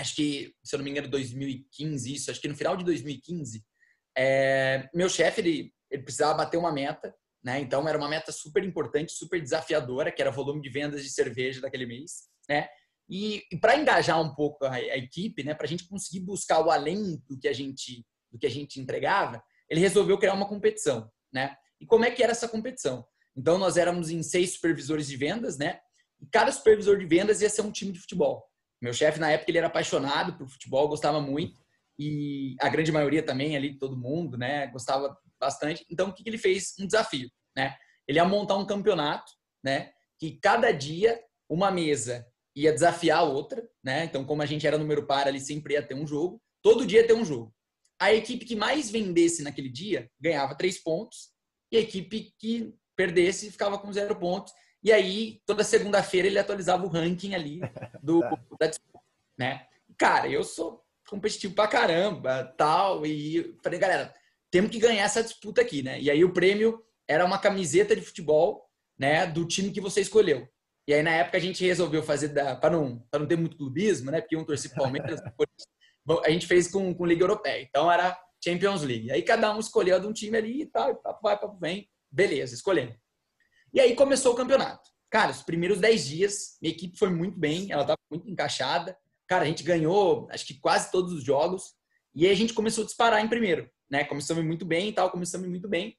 acho 0.00 0.16
que, 0.16 0.54
se 0.64 0.74
eu 0.74 0.78
não 0.78 0.84
me 0.84 0.90
engano, 0.90 1.08
2015, 1.08 2.14
isso, 2.14 2.30
acho 2.30 2.40
que 2.40 2.48
no 2.48 2.56
final 2.56 2.76
de 2.76 2.84
2015, 2.84 3.64
é, 4.16 4.88
meu 4.94 5.08
chefe, 5.08 5.40
ele, 5.40 5.74
ele 5.90 6.02
precisava 6.02 6.38
bater 6.38 6.56
uma 6.56 6.72
meta 6.72 7.14
né? 7.42 7.60
Então 7.60 7.88
era 7.88 7.96
uma 7.96 8.08
meta 8.08 8.30
super 8.30 8.62
importante, 8.64 9.12
super 9.12 9.40
desafiadora, 9.40 10.12
que 10.12 10.20
era 10.20 10.30
volume 10.30 10.60
de 10.60 10.68
vendas 10.68 11.02
de 11.02 11.10
cerveja 11.10 11.60
daquele 11.60 11.86
mês, 11.86 12.28
né? 12.48 12.68
E, 13.08 13.42
e 13.50 13.58
para 13.58 13.76
engajar 13.76 14.20
um 14.20 14.34
pouco 14.34 14.64
a, 14.64 14.74
a 14.74 14.96
equipe, 14.96 15.42
né, 15.42 15.52
para 15.52 15.66
a 15.66 15.68
gente 15.68 15.88
conseguir 15.88 16.20
buscar 16.20 16.64
o 16.64 16.70
além 16.70 17.20
do 17.28 17.36
que 17.36 17.48
a 17.48 17.52
gente 17.52 18.06
do 18.30 18.38
que 18.38 18.46
a 18.46 18.50
gente 18.50 18.80
entregava, 18.80 19.42
ele 19.68 19.80
resolveu 19.80 20.16
criar 20.16 20.34
uma 20.34 20.46
competição, 20.46 21.10
né? 21.32 21.56
E 21.80 21.86
como 21.86 22.04
é 22.04 22.10
que 22.10 22.22
era 22.22 22.30
essa 22.30 22.48
competição? 22.48 23.04
Então 23.36 23.58
nós 23.58 23.76
éramos 23.76 24.10
em 24.10 24.22
seis 24.22 24.52
supervisores 24.52 25.08
de 25.08 25.16
vendas, 25.16 25.58
né? 25.58 25.80
E 26.20 26.26
cada 26.26 26.52
supervisor 26.52 26.96
de 26.96 27.06
vendas 27.06 27.42
ia 27.42 27.50
ser 27.50 27.62
um 27.62 27.72
time 27.72 27.90
de 27.90 27.98
futebol. 27.98 28.48
Meu 28.80 28.92
chefe 28.92 29.20
na 29.20 29.30
época 29.30 29.50
ele 29.50 29.58
era 29.58 29.66
apaixonado 29.66 30.36
por 30.38 30.48
futebol, 30.48 30.88
gostava 30.88 31.20
muito 31.20 31.60
e 32.02 32.56
a 32.58 32.68
grande 32.70 32.90
maioria 32.90 33.22
também 33.22 33.54
ali 33.54 33.78
todo 33.78 33.94
mundo, 33.94 34.38
né? 34.38 34.66
Gostava 34.68 35.14
bastante. 35.38 35.84
Então, 35.90 36.08
o 36.08 36.14
que, 36.14 36.22
que 36.22 36.30
ele 36.30 36.38
fez? 36.38 36.72
Um 36.80 36.86
desafio, 36.86 37.30
né? 37.54 37.76
Ele 38.08 38.18
ia 38.18 38.24
montar 38.24 38.56
um 38.56 38.64
campeonato, 38.64 39.30
né? 39.62 39.92
Que 40.18 40.38
cada 40.40 40.72
dia 40.72 41.20
uma 41.46 41.70
mesa 41.70 42.26
ia 42.56 42.72
desafiar 42.72 43.18
a 43.18 43.22
outra, 43.22 43.68
né? 43.84 44.04
Então, 44.04 44.24
como 44.24 44.40
a 44.40 44.46
gente 44.46 44.66
era 44.66 44.78
número 44.78 45.06
par, 45.06 45.28
ali 45.28 45.38
sempre 45.38 45.74
ia 45.74 45.82
ter 45.82 45.94
um 45.94 46.06
jogo. 46.06 46.40
Todo 46.62 46.86
dia 46.86 47.02
ia 47.02 47.06
ter 47.06 47.12
um 47.12 47.24
jogo. 47.24 47.54
A 48.00 48.14
equipe 48.14 48.46
que 48.46 48.56
mais 48.56 48.90
vendesse 48.90 49.42
naquele 49.42 49.68
dia 49.68 50.10
ganhava 50.18 50.56
três 50.56 50.82
pontos 50.82 51.28
e 51.70 51.76
a 51.76 51.80
equipe 51.80 52.32
que 52.38 52.74
perdesse 52.96 53.50
ficava 53.50 53.78
com 53.78 53.92
zero 53.92 54.16
pontos. 54.16 54.54
E 54.82 54.92
aí, 54.92 55.40
toda 55.44 55.62
segunda-feira, 55.62 56.26
ele 56.26 56.38
atualizava 56.38 56.84
o 56.84 56.88
ranking 56.88 57.34
ali 57.34 57.60
do, 58.02 58.20
da 58.58 58.66
disputa, 58.66 59.00
né? 59.38 59.66
Cara, 59.98 60.28
eu 60.28 60.42
sou 60.42 60.82
competitivo 61.08 61.54
pra 61.54 61.66
caramba, 61.66 62.44
tal, 62.56 63.04
e 63.04 63.58
falei, 63.62 63.78
galera, 63.78 64.14
temos 64.50 64.70
que 64.70 64.78
ganhar 64.78 65.04
essa 65.04 65.22
disputa 65.22 65.60
aqui, 65.60 65.82
né? 65.82 66.00
E 66.00 66.10
aí 66.10 66.24
o 66.24 66.32
prêmio 66.32 66.82
era 67.06 67.24
uma 67.24 67.38
camiseta 67.38 67.94
de 67.94 68.02
futebol, 68.02 68.70
né, 68.98 69.26
do 69.26 69.44
time 69.46 69.72
que 69.72 69.80
você 69.80 70.00
escolheu. 70.00 70.48
E 70.86 70.94
aí 70.94 71.02
na 71.02 71.10
época 71.10 71.36
a 71.36 71.40
gente 71.40 71.64
resolveu 71.64 72.02
fazer 72.02 72.30
para 72.30 72.70
não 72.70 72.98
para 73.10 73.20
não 73.20 73.26
ter 73.26 73.36
muito 73.36 73.56
clubismo, 73.56 74.10
né? 74.10 74.20
Porque 74.20 74.36
um 74.36 74.44
torcia 74.44 74.70
Palmeiras, 74.74 75.20
a 76.24 76.30
gente 76.30 76.46
fez 76.46 76.68
com 76.68 76.94
com 76.94 77.06
Liga 77.06 77.22
Europeia. 77.22 77.62
Então 77.62 77.90
era 77.90 78.18
Champions 78.42 78.82
League. 78.82 79.10
Aí 79.10 79.22
cada 79.22 79.54
um 79.54 79.60
escolheu 79.60 80.00
de 80.00 80.06
um 80.06 80.12
time 80.12 80.36
ali 80.36 80.62
e 80.62 80.66
tal, 80.66 80.96
papo 80.96 81.20
vai, 81.22 81.38
papo 81.38 81.58
vem. 81.58 81.88
Beleza, 82.10 82.54
escolhendo. 82.54 82.94
E 83.72 83.80
aí 83.80 83.94
começou 83.94 84.32
o 84.32 84.36
campeonato. 84.36 84.90
Cara, 85.10 85.30
os 85.30 85.42
primeiros 85.42 85.78
10 85.78 86.06
dias, 86.06 86.56
minha 86.60 86.72
equipe 86.72 86.96
foi 86.96 87.10
muito 87.10 87.38
bem, 87.38 87.70
ela 87.70 87.82
estava 87.82 87.98
muito 88.10 88.28
encaixada. 88.28 88.96
Cara, 89.26 89.44
a 89.44 89.46
gente 89.46 89.62
ganhou, 89.62 90.28
acho 90.30 90.46
que 90.46 90.54
quase 90.60 90.90
todos 90.90 91.12
os 91.12 91.24
jogos. 91.24 91.74
E 92.14 92.26
aí 92.26 92.32
a 92.32 92.36
gente 92.36 92.54
começou 92.54 92.82
a 92.82 92.86
disparar 92.86 93.24
em 93.24 93.28
primeiro 93.28 93.68
né? 93.90 94.04
Começamos 94.04 94.44
muito 94.44 94.64
bem 94.64 94.90
e 94.90 94.92
tal, 94.92 95.10
começamos 95.10 95.48
muito 95.48 95.68
bem. 95.68 95.98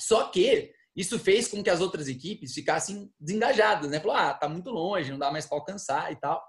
Só 0.00 0.28
que 0.28 0.72
isso 0.96 1.18
fez 1.18 1.46
com 1.46 1.62
que 1.62 1.70
as 1.70 1.80
outras 1.80 2.08
equipes 2.08 2.54
ficassem 2.54 3.12
desengajadas, 3.20 3.90
né? 3.90 4.00
Falou, 4.00 4.16
ah, 4.16 4.32
tá 4.32 4.48
muito 4.48 4.70
longe, 4.70 5.10
não 5.10 5.18
dá 5.18 5.30
mais 5.30 5.46
para 5.46 5.58
alcançar 5.58 6.10
e 6.10 6.16
tal. 6.16 6.42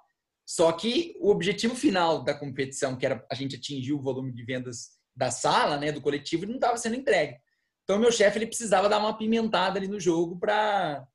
Só 0.45 0.71
que 0.71 1.15
o 1.19 1.29
objetivo 1.29 1.75
final 1.75 2.23
da 2.23 2.33
competição, 2.33 2.95
que 2.95 3.05
era 3.05 3.25
a 3.29 3.35
gente 3.35 3.55
atingir 3.55 3.93
o 3.93 4.01
volume 4.01 4.31
de 4.31 4.43
vendas 4.43 4.91
da 5.15 5.29
sala, 5.29 5.77
né, 5.77 5.91
do 5.91 6.01
coletivo, 6.01 6.45
não 6.45 6.55
estava 6.55 6.77
sendo 6.77 6.95
entregue. 6.95 7.37
Então 7.83 7.99
meu 7.99 8.11
chefe 8.11 8.37
ele 8.37 8.47
precisava 8.47 8.89
dar 8.89 8.99
uma 8.99 9.17
pimentada 9.17 9.77
ali 9.77 9.87
no 9.87 9.99
jogo 9.99 10.37
para 10.39 11.05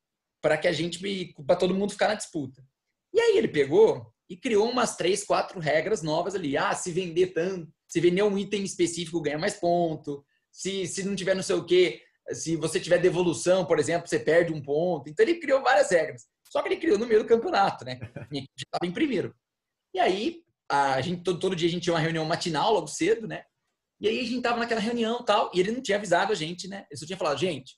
para 0.41 0.57
que 0.57 0.69
a 0.69 0.73
gente 0.73 1.35
para 1.47 1.57
todo 1.57 1.75
mundo 1.75 1.93
ficar 1.93 2.09
na 2.09 2.15
disputa. 2.15 2.63
E 3.13 3.21
aí 3.21 3.37
ele 3.37 3.49
pegou 3.49 4.13
e 4.29 4.37
criou 4.37 4.71
umas 4.71 4.97
três, 4.97 5.25
quatro 5.25 5.59
regras 5.59 6.03
novas 6.03 6.35
ali. 6.35 6.57
Ah, 6.57 6.75
se 6.75 6.93
vender 6.93 7.29
tanto, 7.29 7.73
se 7.89 8.01
vender 8.01 8.23
um 8.23 8.39
item 8.39 8.63
específico, 8.63 9.21
ganha 9.21 9.39
mais 9.39 9.55
ponto. 9.55 10.25
Se, 10.53 10.87
se 10.87 11.03
não 11.03 11.17
tiver 11.17 11.35
não 11.35 11.43
sei 11.43 11.57
o 11.57 11.65
quê, 11.65 12.03
se 12.33 12.57
você 12.57 12.79
tiver 12.79 12.99
devolução, 12.99 13.65
por 13.65 13.79
exemplo, 13.79 14.07
você 14.07 14.19
perde 14.19 14.53
um 14.53 14.63
ponto. 14.63 15.09
Então 15.09 15.25
ele 15.25 15.41
criou 15.41 15.63
várias 15.63 15.91
regras. 15.91 16.27
Só 16.51 16.63
que 16.63 16.69
ele 16.69 16.77
criou 16.77 16.99
no 16.99 17.07
meio 17.07 17.23
do 17.23 17.29
campeonato, 17.29 17.85
né? 17.85 17.99
Minha 18.31 18.45
equipe 18.45 18.65
estava 18.65 18.87
em 18.87 18.93
primeiro. 18.93 19.35
E 19.95 19.99
aí, 19.99 20.43
a 20.71 21.01
gente, 21.01 21.23
todo, 21.23 21.39
todo, 21.39 21.57
dia 21.57 21.69
a 21.69 21.71
gente 21.71 21.85
tinha 21.85 21.95
uma 21.95 22.01
reunião 22.01 22.25
matinal 22.25 22.73
logo 22.73 22.87
cedo, 22.87 23.27
né? 23.27 23.43
E 24.01 24.09
aí 24.09 24.21
a 24.21 24.25
gente 24.25 24.43
tava 24.43 24.59
naquela 24.59 24.81
reunião 24.81 25.25
tal, 25.25 25.51
e 25.55 25.61
ele 25.61 25.73
não 25.73 25.83
tinha 25.83 25.99
avisado 25.99 26.33
a 26.33 26.37
gente, 26.37 26.69
né? 26.69 26.87
Ele 26.91 26.99
só 26.99 27.07
tinha 27.07 27.19
falado, 27.19 27.39
gente, 27.39 27.77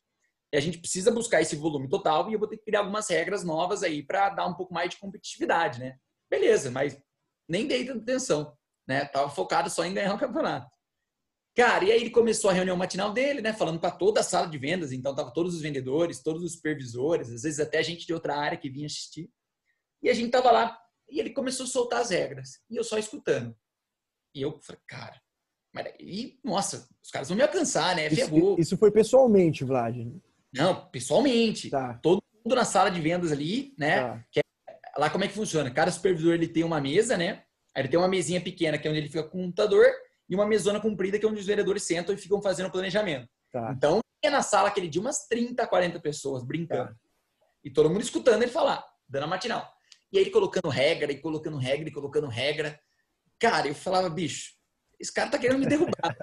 a 0.54 0.60
gente 0.60 0.78
precisa 0.78 1.10
buscar 1.10 1.40
esse 1.40 1.56
volume 1.56 1.88
total 1.88 2.28
e 2.28 2.34
eu 2.34 2.38
vou 2.38 2.48
ter 2.48 2.58
que 2.58 2.64
criar 2.64 2.80
algumas 2.80 3.08
regras 3.08 3.44
novas 3.44 3.82
aí 3.82 4.02
para 4.02 4.30
dar 4.30 4.46
um 4.46 4.54
pouco 4.54 4.74
mais 4.74 4.90
de 4.90 4.98
competitividade, 4.98 5.78
né? 5.80 5.96
Beleza, 6.28 6.70
mas 6.70 7.00
nem 7.48 7.66
dei 7.66 7.84
tanta 7.84 8.02
atenção 8.02 8.56
né? 8.90 9.04
Tava 9.04 9.30
focado 9.30 9.70
só 9.70 9.84
em 9.84 9.94
ganhar 9.94 10.12
o 10.12 10.18
campeonato. 10.18 10.68
Cara, 11.54 11.84
e 11.84 11.92
aí 11.92 12.00
ele 12.00 12.10
começou 12.10 12.50
a 12.50 12.52
reunião 12.52 12.76
matinal 12.76 13.12
dele, 13.12 13.40
né? 13.40 13.52
Falando 13.52 13.78
para 13.78 13.92
toda 13.92 14.18
a 14.18 14.24
sala 14.24 14.48
de 14.48 14.58
vendas. 14.58 14.90
Então, 14.90 15.14
tava 15.14 15.32
todos 15.32 15.54
os 15.54 15.60
vendedores, 15.60 16.22
todos 16.22 16.42
os 16.42 16.54
supervisores, 16.54 17.30
às 17.30 17.42
vezes 17.42 17.60
até 17.60 17.80
gente 17.84 18.04
de 18.04 18.12
outra 18.12 18.36
área 18.36 18.58
que 18.58 18.68
vinha 18.68 18.86
assistir. 18.86 19.30
E 20.02 20.10
a 20.10 20.14
gente 20.14 20.32
tava 20.32 20.50
lá 20.50 20.76
e 21.08 21.20
ele 21.20 21.30
começou 21.30 21.64
a 21.64 21.68
soltar 21.68 22.00
as 22.00 22.10
regras. 22.10 22.58
E 22.68 22.76
eu 22.76 22.82
só 22.82 22.98
escutando. 22.98 23.56
E 24.34 24.42
eu 24.42 24.60
falei, 24.60 24.80
cara, 24.88 25.20
mas 25.72 25.86
e, 26.00 26.38
nossa, 26.44 26.88
os 27.02 27.10
caras 27.10 27.28
vão 27.28 27.36
me 27.36 27.42
alcançar, 27.42 27.94
né? 27.94 28.08
Isso, 28.08 28.56
isso 28.58 28.76
foi 28.76 28.90
pessoalmente, 28.90 29.64
Vlad? 29.64 29.96
Não, 30.52 30.86
pessoalmente. 30.86 31.70
Tá. 31.70 31.94
Todo 32.02 32.22
mundo 32.44 32.56
na 32.56 32.64
sala 32.64 32.90
de 32.90 33.00
vendas 33.00 33.30
ali, 33.30 33.74
né? 33.78 34.00
Tá. 34.02 34.24
É, 34.36 34.42
lá 34.98 35.08
como 35.10 35.24
é 35.24 35.28
que 35.28 35.34
funciona? 35.34 35.70
Cada 35.70 35.90
supervisor 35.90 36.34
ele 36.34 36.48
tem 36.48 36.64
uma 36.64 36.80
mesa, 36.80 37.16
né? 37.16 37.44
Aí 37.74 37.82
ele 37.82 37.88
tem 37.88 37.98
uma 37.98 38.08
mesinha 38.08 38.40
pequena, 38.40 38.78
que 38.78 38.88
é 38.88 38.90
onde 38.90 38.98
ele 39.00 39.08
fica 39.08 39.22
com 39.22 39.38
o 39.38 39.42
computador, 39.42 39.86
e 40.28 40.34
uma 40.34 40.46
mesona 40.46 40.80
comprida, 40.80 41.18
que 41.18 41.24
é 41.24 41.28
onde 41.28 41.40
os 41.40 41.46
vereadores 41.46 41.84
sentam 41.84 42.14
e 42.14 42.18
ficam 42.18 42.42
fazendo 42.42 42.66
o 42.66 42.72
planejamento. 42.72 43.28
Tá. 43.52 43.72
Então, 43.76 44.00
tinha 44.20 44.30
na 44.30 44.42
sala 44.42 44.68
aquele 44.68 44.88
dia 44.88 45.00
umas 45.00 45.26
30, 45.28 45.66
40 45.66 46.00
pessoas 46.00 46.44
brincando. 46.44 46.90
Tá. 46.90 46.96
E 47.64 47.70
todo 47.70 47.88
mundo 47.88 48.02
escutando 48.02 48.42
ele 48.42 48.50
falar, 48.50 48.84
dando 49.08 49.24
a 49.24 49.26
matinal. 49.26 49.72
E 50.12 50.18
aí 50.18 50.24
ele 50.24 50.30
colocando 50.30 50.68
regra, 50.68 51.12
e 51.12 51.20
colocando 51.20 51.56
regra, 51.56 51.88
e 51.88 51.92
colocando 51.92 52.26
regra. 52.26 52.78
Cara, 53.38 53.68
eu 53.68 53.74
falava, 53.74 54.10
bicho, 54.10 54.52
esse 55.00 55.12
cara 55.12 55.30
tá 55.30 55.38
querendo 55.38 55.58
me 55.58 55.66
derrubar. 55.66 56.16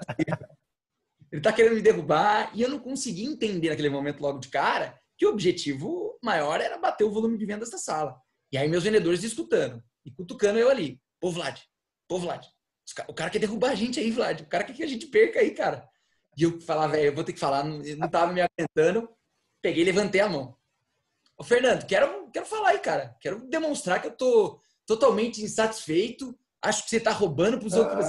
ele 1.30 1.42
tá 1.42 1.52
querendo 1.52 1.74
me 1.74 1.82
derrubar, 1.82 2.50
e 2.54 2.62
eu 2.62 2.70
não 2.70 2.78
consegui 2.78 3.24
entender 3.24 3.70
naquele 3.70 3.90
momento 3.90 4.20
logo 4.20 4.38
de 4.38 4.48
cara 4.48 4.98
que 5.16 5.26
o 5.26 5.30
objetivo 5.30 6.16
maior 6.22 6.60
era 6.60 6.78
bater 6.78 7.04
o 7.04 7.10
volume 7.10 7.36
de 7.36 7.44
vendas 7.44 7.70
da 7.70 7.78
sala. 7.78 8.16
E 8.52 8.56
aí 8.56 8.68
meus 8.68 8.84
vendedores 8.84 9.24
escutando 9.24 9.82
e 10.04 10.12
cutucando 10.12 10.58
eu 10.58 10.70
ali. 10.70 11.00
Pô, 11.20 11.30
Vlad, 11.30 11.60
pô, 12.06 12.18
Vlad, 12.18 12.46
o 13.08 13.12
cara 13.12 13.28
quer 13.28 13.40
derrubar 13.40 13.72
a 13.72 13.74
gente 13.74 13.98
aí, 13.98 14.10
Vlad. 14.12 14.40
O 14.42 14.46
cara 14.46 14.62
quer 14.64 14.74
que 14.74 14.82
a 14.82 14.86
gente 14.86 15.06
perca 15.06 15.40
aí, 15.40 15.50
cara. 15.50 15.86
E 16.36 16.44
eu 16.44 16.60
falava, 16.60 16.92
velho, 16.92 17.06
eu 17.06 17.14
vou 17.14 17.24
ter 17.24 17.32
que 17.32 17.40
falar, 17.40 17.64
não, 17.64 17.78
não 17.78 18.08
tava 18.08 18.32
me 18.32 18.40
aguentando. 18.40 19.10
Peguei 19.60 19.82
e 19.82 19.86
levantei 19.86 20.20
a 20.20 20.28
mão. 20.28 20.56
Ô, 21.36 21.42
Fernando, 21.42 21.84
quero, 21.84 22.30
quero 22.30 22.46
falar 22.46 22.70
aí, 22.70 22.78
cara. 22.78 23.16
Quero 23.20 23.44
demonstrar 23.48 24.00
que 24.00 24.06
eu 24.06 24.16
tô 24.16 24.62
totalmente 24.86 25.42
insatisfeito 25.42 26.38
Acho 26.62 26.84
que 26.84 26.90
você 26.90 27.00
tá 27.00 27.12
roubando 27.12 27.58
pros 27.58 27.74
outros 27.74 28.06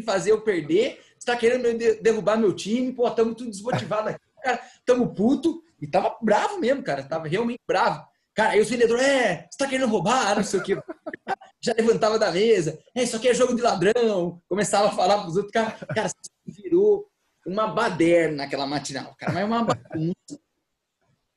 fazer. 0.00 0.04
fazer 0.04 0.32
eu 0.32 0.40
perder. 0.40 1.00
Você 1.18 1.26
tá 1.26 1.36
querendo 1.36 1.76
derrubar 2.00 2.36
meu 2.36 2.54
time. 2.54 2.92
Pô, 2.92 3.10
tamo 3.10 3.34
tudo 3.34 3.50
desmotivado 3.50 4.08
aqui. 4.08 4.20
Cara, 4.42 4.60
tamo 4.84 5.14
puto. 5.14 5.62
E 5.80 5.86
tava 5.86 6.16
bravo 6.22 6.58
mesmo, 6.58 6.82
cara. 6.82 7.02
Tava 7.02 7.28
realmente 7.28 7.60
bravo. 7.66 8.06
Cara, 8.34 8.52
aí 8.52 8.60
os 8.60 8.70
vendedores, 8.70 9.04
é, 9.04 9.46
você 9.50 9.58
tá 9.58 9.66
querendo 9.66 9.90
roubar, 9.90 10.36
não 10.36 10.44
sei 10.44 10.60
o 10.60 10.62
quê. 10.62 10.76
Já 11.60 11.74
levantava 11.76 12.18
da 12.18 12.32
mesa. 12.32 12.78
É, 12.94 13.02
isso 13.02 13.16
aqui 13.16 13.28
é 13.28 13.34
jogo 13.34 13.54
de 13.54 13.62
ladrão. 13.62 14.42
Começava 14.48 14.88
a 14.88 14.92
falar 14.92 15.22
pros 15.22 15.36
outros. 15.36 15.52
Cara, 15.52 15.72
cara 15.86 16.10
virou 16.46 17.08
uma 17.46 17.68
baderna 17.68 18.38
naquela 18.38 18.66
matinal, 18.66 19.14
cara. 19.16 19.32
Mas 19.32 19.44
uma 19.44 19.64
bagunça. 19.64 20.40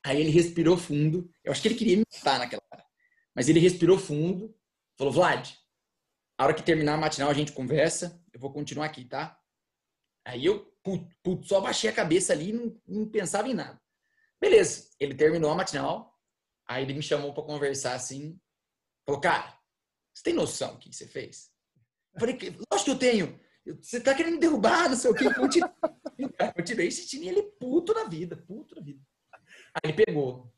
Aí 0.04 0.20
ele 0.20 0.30
respirou 0.30 0.76
fundo. 0.76 1.28
Eu 1.44 1.52
acho 1.52 1.60
que 1.60 1.68
ele 1.68 1.74
queria 1.74 1.96
me 1.96 2.04
matar 2.14 2.38
naquela 2.38 2.62
hora. 2.72 2.84
Mas 3.34 3.48
ele 3.48 3.60
respirou 3.60 3.98
fundo. 3.98 4.54
Falou, 4.96 5.12
Vlad, 5.12 5.50
a 6.38 6.44
hora 6.44 6.54
que 6.54 6.62
terminar 6.62 6.94
a 6.94 6.96
matinal 6.96 7.28
a 7.28 7.34
gente 7.34 7.52
conversa. 7.52 8.20
Eu 8.36 8.40
vou 8.40 8.52
continuar 8.52 8.84
aqui, 8.84 9.02
tá? 9.02 9.40
Aí 10.22 10.44
eu 10.44 10.70
puto, 10.82 11.08
puto, 11.22 11.46
só 11.46 11.58
baixei 11.58 11.88
a 11.88 11.94
cabeça 11.94 12.34
ali 12.34 12.50
e 12.50 12.52
não, 12.52 12.80
não 12.86 13.08
pensava 13.08 13.48
em 13.48 13.54
nada. 13.54 13.80
Beleza, 14.38 14.90
ele 15.00 15.14
terminou 15.14 15.50
a 15.50 15.54
matinal. 15.54 16.14
Aí 16.68 16.82
ele 16.82 16.92
me 16.92 17.02
chamou 17.02 17.32
para 17.32 17.44
conversar 17.44 17.94
assim. 17.94 18.38
Falou, 19.06 19.22
cara, 19.22 19.58
você 20.12 20.22
tem 20.22 20.34
noção 20.34 20.74
do 20.74 20.80
que 20.80 20.94
você 20.94 21.06
fez? 21.06 21.50
Eu 22.12 22.20
falei, 22.20 22.36
lógico 22.70 22.84
que 22.84 22.90
eu 22.90 22.98
tenho. 22.98 23.40
Você 23.80 24.00
tá 24.02 24.14
querendo 24.14 24.34
me 24.34 24.40
derrubar, 24.40 24.90
não 24.90 24.96
sei 24.96 25.10
o 25.12 25.14
quê. 25.14 25.32
Continuei, 25.32 25.72
continuei 26.54 26.88
assistindo 26.88 27.24
ele 27.24 27.42
puto 27.42 27.94
da 27.94 28.04
vida, 28.04 28.36
puto 28.36 28.74
da 28.74 28.82
vida. 28.82 29.00
Aí 29.72 29.80
ele 29.90 30.04
pegou, 30.04 30.52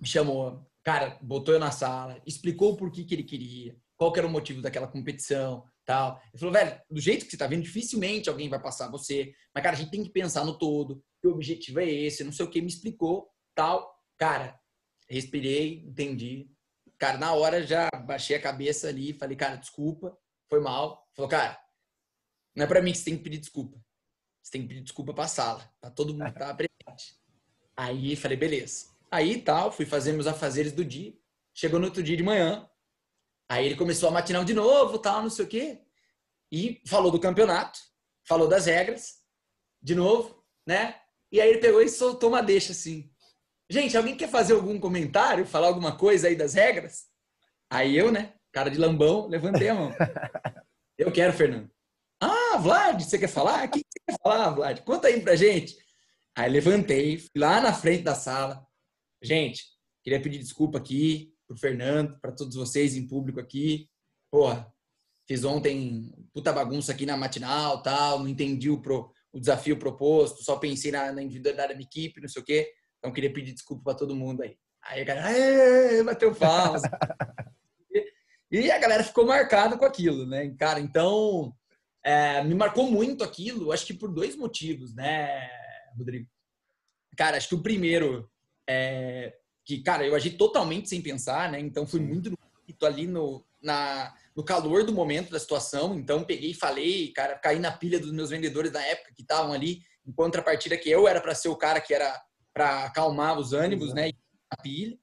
me 0.00 0.08
chamou, 0.08 0.68
cara, 0.82 1.16
botou 1.22 1.54
eu 1.54 1.60
na 1.60 1.70
sala, 1.70 2.20
explicou 2.26 2.72
o 2.72 2.76
porquê 2.76 3.04
que 3.04 3.14
ele 3.14 3.22
queria, 3.22 3.80
qual 3.96 4.12
que 4.12 4.18
era 4.18 4.26
o 4.26 4.30
motivo 4.30 4.60
daquela 4.60 4.88
competição, 4.88 5.64
tal. 5.84 6.20
Ele 6.32 6.38
falou, 6.38 6.52
velho, 6.52 6.80
do 6.90 7.00
jeito 7.00 7.24
que 7.24 7.30
você 7.30 7.36
tá 7.36 7.46
vendo, 7.46 7.62
dificilmente 7.62 8.28
alguém 8.28 8.48
vai 8.48 8.60
passar 8.60 8.90
você. 8.90 9.34
Mas, 9.54 9.62
cara, 9.62 9.76
a 9.76 9.78
gente 9.78 9.90
tem 9.90 10.02
que 10.02 10.10
pensar 10.10 10.44
no 10.44 10.58
todo, 10.58 11.02
que 11.20 11.28
o 11.28 11.32
objetivo 11.32 11.80
é 11.80 11.88
esse, 11.88 12.24
não 12.24 12.32
sei 12.32 12.44
o 12.44 12.50
que, 12.50 12.60
me 12.60 12.68
explicou, 12.68 13.28
tal. 13.54 13.94
Cara, 14.16 14.58
respirei, 15.08 15.84
entendi. 15.86 16.50
Cara, 16.98 17.18
na 17.18 17.32
hora 17.34 17.66
já 17.66 17.88
baixei 18.06 18.36
a 18.36 18.42
cabeça 18.42 18.88
ali, 18.88 19.12
falei, 19.12 19.36
cara, 19.36 19.56
desculpa, 19.56 20.16
foi 20.48 20.60
mal. 20.60 21.06
Falou, 21.14 21.28
cara, 21.28 21.58
não 22.54 22.64
é 22.64 22.66
para 22.66 22.80
mim 22.80 22.92
que 22.92 22.98
você 22.98 23.04
tem 23.04 23.16
que 23.16 23.24
pedir 23.24 23.38
desculpa. 23.38 23.78
Você 24.42 24.52
tem 24.52 24.62
que 24.62 24.68
pedir 24.68 24.82
desculpa 24.82 25.12
pra 25.12 25.26
sala. 25.26 25.68
Tá 25.80 25.90
todo 25.90 26.12
mundo 26.14 26.32
tá 26.32 26.54
presente. 26.54 27.16
Aí 27.76 28.14
falei, 28.14 28.36
beleza. 28.36 28.86
Aí 29.10 29.40
tal, 29.40 29.72
fui 29.72 29.86
fazer 29.86 30.12
meus 30.12 30.26
afazeres 30.26 30.72
do 30.72 30.84
dia. 30.84 31.14
Chegou 31.52 31.78
no 31.78 31.86
outro 31.86 32.02
dia 32.02 32.16
de 32.16 32.22
manhã. 32.22 32.68
Aí 33.48 33.66
ele 33.66 33.76
começou 33.76 34.08
a 34.08 34.12
matinal 34.12 34.44
de 34.44 34.54
novo, 34.54 34.98
tal, 34.98 35.22
não 35.22 35.30
sei 35.30 35.44
o 35.44 35.48
quê. 35.48 35.80
E 36.50 36.80
falou 36.86 37.10
do 37.10 37.20
campeonato, 37.20 37.78
falou 38.26 38.48
das 38.48 38.66
regras, 38.66 39.16
de 39.82 39.94
novo, 39.94 40.42
né? 40.66 41.00
E 41.30 41.40
aí 41.40 41.50
ele 41.50 41.58
pegou 41.58 41.82
e 41.82 41.88
soltou 41.88 42.30
uma 42.30 42.42
deixa 42.42 42.72
assim. 42.72 43.10
Gente, 43.68 43.96
alguém 43.96 44.16
quer 44.16 44.28
fazer 44.28 44.54
algum 44.54 44.78
comentário, 44.78 45.46
falar 45.46 45.68
alguma 45.68 45.96
coisa 45.96 46.28
aí 46.28 46.36
das 46.36 46.54
regras? 46.54 47.06
Aí 47.70 47.96
eu, 47.96 48.12
né, 48.12 48.34
cara 48.52 48.70
de 48.70 48.78
lambão, 48.78 49.26
levantei 49.26 49.68
a 49.68 49.74
mão. 49.74 49.90
Eu 50.96 51.10
quero, 51.10 51.32
Fernando. 51.32 51.68
Ah, 52.20 52.56
Vlad, 52.56 53.02
você 53.02 53.18
quer 53.18 53.28
falar? 53.28 53.66
O 53.66 53.70
que 53.70 53.80
você 53.80 53.98
quer 54.06 54.16
falar, 54.22 54.50
Vlad? 54.50 54.80
Conta 54.82 55.08
aí 55.08 55.20
pra 55.20 55.34
gente. 55.34 55.76
Aí 56.36 56.48
levantei, 56.48 57.18
fui 57.18 57.30
lá 57.36 57.60
na 57.60 57.72
frente 57.72 58.04
da 58.04 58.14
sala. 58.14 58.64
Gente, 59.20 59.64
queria 60.04 60.22
pedir 60.22 60.38
desculpa 60.38 60.78
aqui 60.78 61.33
pro 61.46 61.56
Fernando, 61.56 62.18
para 62.20 62.32
todos 62.32 62.56
vocês 62.56 62.96
em 62.96 63.06
público 63.06 63.40
aqui. 63.40 63.88
Porra, 64.30 64.72
fiz 65.26 65.44
ontem 65.44 66.12
puta 66.32 66.52
bagunça 66.52 66.92
aqui 66.92 67.06
na 67.06 67.16
matinal, 67.16 67.82
tal, 67.82 68.18
não 68.18 68.28
entendi 68.28 68.70
o, 68.70 68.80
pro, 68.80 69.12
o 69.32 69.38
desafio 69.38 69.78
proposto, 69.78 70.42
só 70.42 70.56
pensei 70.56 70.90
na, 70.90 71.12
na 71.12 71.22
individualidade 71.22 71.68
da 71.68 71.74
minha 71.74 71.86
equipe, 71.86 72.20
não 72.20 72.28
sei 72.28 72.42
o 72.42 72.44
quê. 72.44 72.72
Então, 72.98 73.12
queria 73.12 73.32
pedir 73.32 73.52
desculpa 73.52 73.84
para 73.84 73.94
todo 73.94 74.16
mundo 74.16 74.42
aí. 74.42 74.56
Aí 74.82 75.00
a 75.00 75.04
galera, 75.04 76.04
bateu 76.04 76.34
palmas. 76.34 76.82
e 78.50 78.70
a 78.70 78.78
galera 78.78 79.04
ficou 79.04 79.26
marcada 79.26 79.76
com 79.78 79.84
aquilo, 79.84 80.26
né? 80.26 80.54
Cara, 80.58 80.80
então, 80.80 81.54
é, 82.02 82.42
me 82.44 82.54
marcou 82.54 82.90
muito 82.90 83.24
aquilo, 83.24 83.72
acho 83.72 83.86
que 83.86 83.94
por 83.94 84.12
dois 84.12 84.36
motivos, 84.36 84.94
né, 84.94 85.48
Rodrigo? 85.96 86.28
Cara, 87.16 87.36
acho 87.36 87.48
que 87.48 87.54
o 87.54 87.62
primeiro 87.62 88.30
é 88.68 89.34
que, 89.64 89.82
cara, 89.82 90.06
eu 90.06 90.14
agi 90.14 90.30
totalmente 90.30 90.88
sem 90.88 91.00
pensar, 91.00 91.50
né? 91.50 91.58
Então, 91.58 91.86
fui 91.86 92.00
muito 92.00 92.36
ali 92.82 93.06
no, 93.06 93.44
na, 93.62 94.14
no 94.36 94.44
calor 94.44 94.84
do 94.84 94.92
momento 94.92 95.30
da 95.30 95.38
situação. 95.38 95.98
Então, 95.98 96.24
peguei 96.24 96.50
e 96.50 96.54
falei, 96.54 97.12
cara, 97.12 97.38
caí 97.38 97.58
na 97.58 97.72
pilha 97.72 97.98
dos 97.98 98.12
meus 98.12 98.30
vendedores 98.30 98.70
da 98.70 98.82
época 98.82 99.12
que 99.14 99.22
estavam 99.22 99.52
ali, 99.52 99.82
em 100.06 100.12
contrapartida 100.12 100.76
que 100.76 100.90
eu 100.90 101.08
era 101.08 101.20
para 101.20 101.34
ser 101.34 101.48
o 101.48 101.56
cara 101.56 101.80
que 101.80 101.94
era 101.94 102.22
para 102.52 102.84
acalmar 102.84 103.38
os 103.38 103.52
ânimos, 103.52 103.92
né? 103.92 104.10
A 104.50 104.56
pilha. 104.56 104.96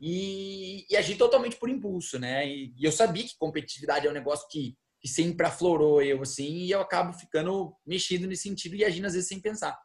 E, 0.00 0.86
e 0.88 0.96
agir 0.96 1.16
totalmente 1.16 1.56
por 1.56 1.68
impulso, 1.68 2.18
né? 2.18 2.48
E, 2.48 2.74
e, 2.76 2.84
eu 2.84 2.90
sabia 2.90 3.22
que 3.22 3.36
competitividade 3.38 4.06
é 4.06 4.10
um 4.10 4.14
negócio 4.14 4.48
que, 4.48 4.74
que 4.98 5.06
sempre 5.06 5.46
aflorou 5.46 6.00
eu, 6.00 6.22
assim, 6.22 6.64
e 6.64 6.70
eu 6.70 6.80
acabo 6.80 7.12
ficando 7.12 7.76
mexido 7.86 8.26
nesse 8.26 8.44
sentido 8.44 8.76
e 8.76 8.84
agindo 8.84 9.06
às 9.06 9.12
vezes 9.12 9.28
sem 9.28 9.38
pensar. 9.38 9.78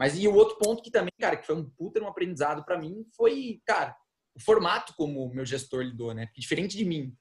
Mas 0.00 0.18
e 0.18 0.26
o 0.26 0.34
outro 0.34 0.56
ponto 0.56 0.82
que 0.82 0.90
também, 0.90 1.12
cara, 1.20 1.36
que 1.36 1.46
foi 1.46 1.54
um 1.54 1.68
puta 1.68 2.02
um 2.02 2.08
aprendizado 2.08 2.64
para 2.64 2.78
mim, 2.78 3.04
foi, 3.14 3.60
cara, 3.66 3.94
o 4.34 4.40
formato 4.40 4.94
como 4.96 5.26
o 5.26 5.34
meu 5.34 5.44
gestor 5.44 5.82
lidou, 5.82 6.14
né? 6.14 6.24
Porque 6.24 6.40
diferente 6.40 6.74
de 6.74 6.86
mim, 6.86 7.14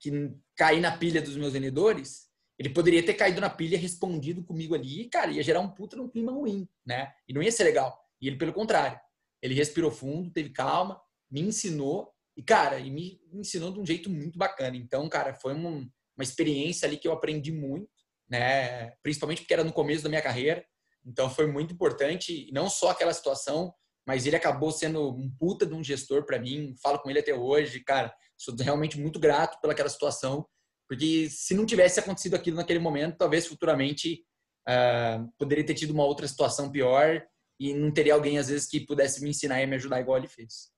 que 0.00 0.10
caí 0.56 0.80
na 0.80 0.98
pilha 0.98 1.22
dos 1.22 1.36
meus 1.36 1.52
vendedores, 1.52 2.28
ele 2.58 2.70
poderia 2.70 3.04
ter 3.06 3.14
caído 3.14 3.40
na 3.40 3.48
pilha, 3.48 3.78
respondido 3.78 4.42
comigo 4.42 4.74
ali, 4.74 5.02
e, 5.02 5.08
cara, 5.08 5.30
ia 5.30 5.44
gerar 5.44 5.60
um 5.60 5.70
puta 5.70 5.96
num 5.96 6.08
clima 6.08 6.32
ruim, 6.32 6.68
né? 6.84 7.12
E 7.28 7.32
não 7.32 7.40
ia 7.40 7.52
ser 7.52 7.62
legal. 7.62 7.96
E 8.20 8.26
ele, 8.26 8.36
pelo 8.36 8.52
contrário, 8.52 8.98
ele 9.40 9.54
respirou 9.54 9.92
fundo, 9.92 10.32
teve 10.32 10.50
calma, 10.50 11.00
me 11.30 11.40
ensinou 11.40 12.12
e, 12.36 12.42
cara, 12.42 12.80
e 12.80 12.90
me 12.90 13.20
ensinou 13.32 13.72
de 13.72 13.78
um 13.78 13.86
jeito 13.86 14.10
muito 14.10 14.36
bacana. 14.36 14.76
Então, 14.76 15.08
cara, 15.08 15.34
foi 15.34 15.54
uma, 15.54 15.70
uma 15.70 16.22
experiência 16.22 16.88
ali 16.88 16.96
que 16.96 17.06
eu 17.06 17.12
aprendi 17.12 17.52
muito, 17.52 17.88
né? 18.28 18.90
Principalmente 19.04 19.42
porque 19.42 19.54
era 19.54 19.62
no 19.62 19.72
começo 19.72 20.02
da 20.02 20.08
minha 20.08 20.22
carreira. 20.22 20.64
Então, 21.04 21.28
foi 21.28 21.46
muito 21.46 21.74
importante, 21.74 22.50
não 22.52 22.68
só 22.68 22.90
aquela 22.90 23.12
situação, 23.12 23.74
mas 24.06 24.26
ele 24.26 24.36
acabou 24.36 24.70
sendo 24.70 25.10
um 25.10 25.30
puta 25.38 25.66
de 25.66 25.74
um 25.74 25.82
gestor 25.82 26.24
para 26.24 26.38
mim. 26.38 26.74
Falo 26.82 26.98
com 26.98 27.10
ele 27.10 27.18
até 27.18 27.34
hoje, 27.34 27.80
cara. 27.80 28.14
Sou 28.36 28.54
realmente 28.58 28.98
muito 28.98 29.18
grato 29.18 29.60
pelaquela 29.60 29.88
situação, 29.88 30.46
porque 30.88 31.28
se 31.30 31.54
não 31.54 31.64
tivesse 31.64 32.00
acontecido 32.00 32.34
aquilo 32.34 32.56
naquele 32.56 32.78
momento, 32.78 33.16
talvez 33.16 33.46
futuramente 33.46 34.24
uh, 34.68 35.32
poderia 35.38 35.64
ter 35.64 35.74
tido 35.74 35.92
uma 35.92 36.04
outra 36.04 36.28
situação 36.28 36.70
pior 36.70 37.22
e 37.58 37.72
não 37.72 37.92
teria 37.92 38.14
alguém, 38.14 38.38
às 38.38 38.48
vezes, 38.48 38.66
que 38.66 38.80
pudesse 38.80 39.22
me 39.22 39.30
ensinar 39.30 39.62
e 39.62 39.66
me 39.66 39.76
ajudar 39.76 40.00
igual 40.00 40.18
ele 40.18 40.28
fez. 40.28 40.70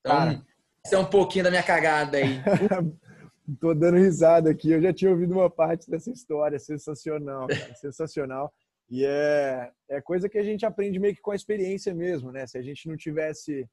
Então, 0.00 0.16
Cara. 0.16 0.46
esse 0.84 0.94
é 0.94 0.98
um 0.98 1.04
pouquinho 1.04 1.44
da 1.44 1.50
minha 1.50 1.62
cagada 1.62 2.18
aí. 2.18 2.40
Tô 3.60 3.72
dando 3.72 3.96
risada 3.96 4.50
aqui. 4.50 4.70
Eu 4.70 4.82
já 4.82 4.92
tinha 4.92 5.10
ouvido 5.10 5.32
uma 5.32 5.48
parte 5.48 5.88
dessa 5.88 6.10
história. 6.10 6.58
Sensacional, 6.58 7.46
cara. 7.46 7.74
Sensacional. 7.76 8.52
E 8.88 9.04
é, 9.04 9.70
é 9.88 10.00
coisa 10.00 10.28
que 10.28 10.38
a 10.38 10.42
gente 10.42 10.64
aprende 10.64 10.98
meio 10.98 11.14
que 11.14 11.20
com 11.20 11.32
a 11.32 11.36
experiência 11.36 11.94
mesmo, 11.94 12.30
né? 12.30 12.46
Se 12.46 12.56
a 12.58 12.62
gente 12.62 12.88
não 12.88 12.96
tivesse... 12.96 13.68